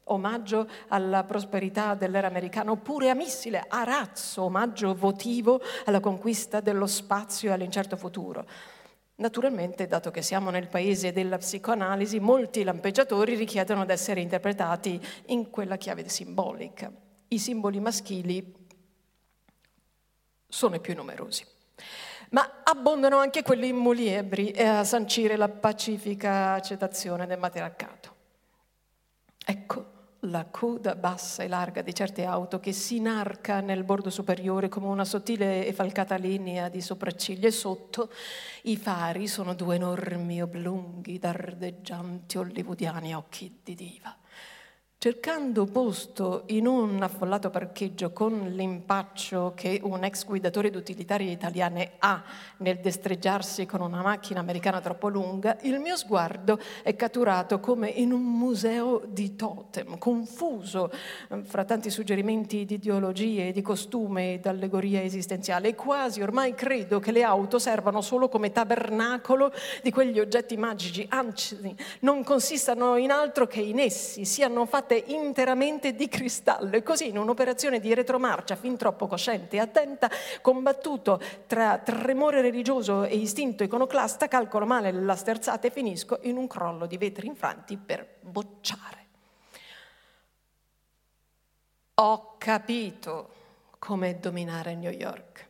[0.06, 6.88] omaggio alla prosperità dell'era americana, oppure a Missile, a Razzo, omaggio votivo alla conquista dello
[6.88, 8.46] spazio e all'incerto futuro.
[9.16, 15.50] Naturalmente, dato che siamo nel paese della psicoanalisi, molti lampeggiatori richiedono di essere interpretati in
[15.50, 16.90] quella chiave simbolica.
[17.28, 18.59] I simboli maschili
[20.50, 21.46] sono i più numerosi.
[22.32, 28.16] Ma abbondano anche quelli muliebri e a sancire la pacifica accettazione del matriarcato.
[29.46, 34.68] Ecco la coda bassa e larga di certe auto che si inarca nel bordo superiore
[34.68, 38.12] come una sottile e falcata linea di sopracciglia e sotto
[38.64, 44.19] i fari sono due enormi oblunghi dardeggianti hollywoodiani occhi di diva.
[45.02, 52.22] Cercando posto in un affollato parcheggio con l'impaccio che un ex guidatore d'utilitarie italiane ha
[52.58, 58.12] nel destreggiarsi con una macchina americana troppo lunga, il mio sguardo è catturato come in
[58.12, 60.92] un museo di totem, confuso
[61.30, 65.70] eh, fra tanti suggerimenti di ideologie, di costume e d'allegoria esistenziale.
[65.70, 71.06] E quasi ormai credo che le auto servano solo come tabernacolo di quegli oggetti magici,
[71.08, 76.82] anzi non consistano in altro che in essi, siano fatti fatte interamente di cristallo e
[76.82, 80.10] così in un'operazione di retromarcia fin troppo cosciente e attenta,
[80.42, 86.48] combattuto tra tremore religioso e istinto iconoclasta, calcolo male la sterzata e finisco in un
[86.48, 88.98] crollo di vetri infranti per bocciare.
[91.96, 93.34] Ho capito
[93.78, 95.48] come dominare New York.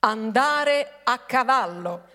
[0.00, 2.14] Andare a cavallo.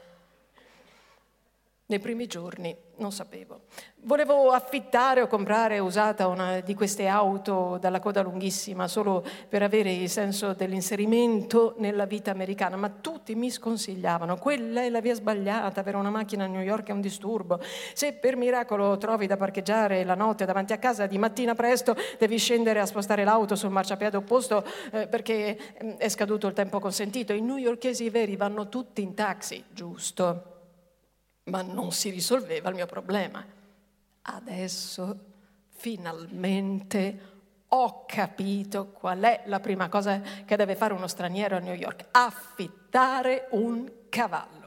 [1.88, 3.62] Nei primi giorni non sapevo.
[4.04, 9.92] Volevo affittare o comprare usata una di queste auto dalla coda lunghissima solo per avere
[9.92, 14.38] il senso dell'inserimento nella vita americana, ma tutti mi sconsigliavano.
[14.38, 17.60] Quella è la via sbagliata, avere una macchina a New York è un disturbo.
[17.94, 22.38] Se per miracolo trovi da parcheggiare la notte davanti a casa di mattina presto, devi
[22.38, 27.34] scendere a spostare l'auto sul marciapiede opposto eh, perché eh, è scaduto il tempo consentito.
[27.34, 30.61] I newyorkesi veri vanno tutti in taxi, giusto?
[31.52, 33.46] Ma non si risolveva il mio problema.
[34.22, 35.20] Adesso
[35.68, 37.30] finalmente
[37.68, 42.06] ho capito qual è la prima cosa che deve fare uno straniero a New York,
[42.12, 44.60] affittare un cavallo.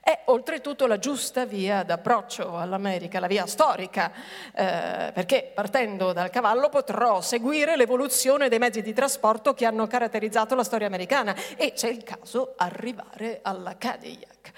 [0.00, 4.10] È oltretutto la giusta via d'approccio all'America, la via storica,
[4.52, 10.56] eh, perché partendo dal cavallo potrò seguire l'evoluzione dei mezzi di trasporto che hanno caratterizzato
[10.56, 14.52] la storia americana e, se è il caso, arrivare alla Cadillac.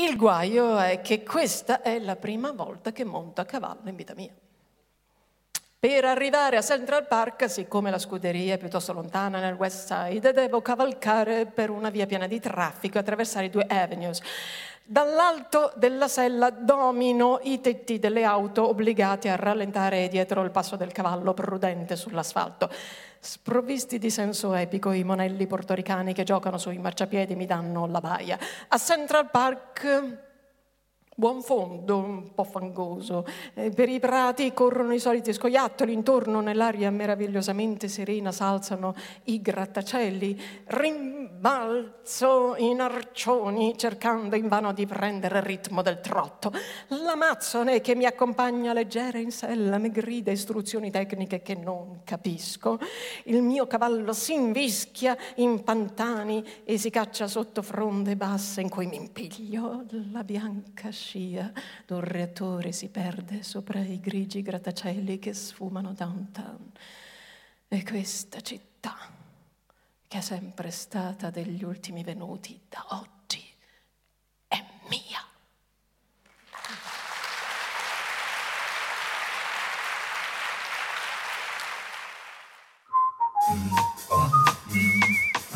[0.00, 4.14] Il guaio è che questa è la prima volta che monto a cavallo in vita
[4.14, 4.32] mia.
[5.78, 10.62] Per arrivare a Central Park, siccome la scuderia è piuttosto lontana nel West Side, devo
[10.62, 14.22] cavalcare per una via piena di traffico e attraversare due avenues.
[14.82, 20.92] Dall'alto della sella domino i tetti delle auto obbligati a rallentare dietro il passo del
[20.92, 22.70] cavallo prudente sull'asfalto.
[23.22, 28.38] Sprovvisti di senso epico, i monelli portoricani che giocano sui marciapiedi mi danno la baia.
[28.68, 30.28] A Central Park
[31.20, 33.26] buon fondo, un po' fangoso.
[33.52, 38.94] Eh, per i prati corrono i soliti scoiattoli, intorno nell'aria meravigliosamente serena s'alzano
[39.24, 40.40] i grattacieli.
[40.64, 46.52] Rimbalzo in arcioni cercando invano di prendere il ritmo del trotto.
[46.88, 52.78] L'amazzone che mi accompagna leggera in sella mi grida istruzioni tecniche che non capisco.
[53.24, 58.86] Il mio cavallo si invischia in pantani e si caccia sotto fronde basse in cui
[58.86, 61.50] mi impiglio la bianca scia scia
[61.86, 66.70] d'un reattore si perde sopra i grigi grattacieli che sfumano downtown.
[67.66, 68.96] E questa città,
[70.06, 73.44] che è sempre stata degli ultimi venuti, da oggi
[74.46, 75.26] è mia.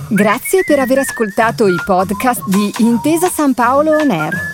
[0.09, 4.54] Grazie per aver ascoltato i podcast di Intesa San Paolo On Air.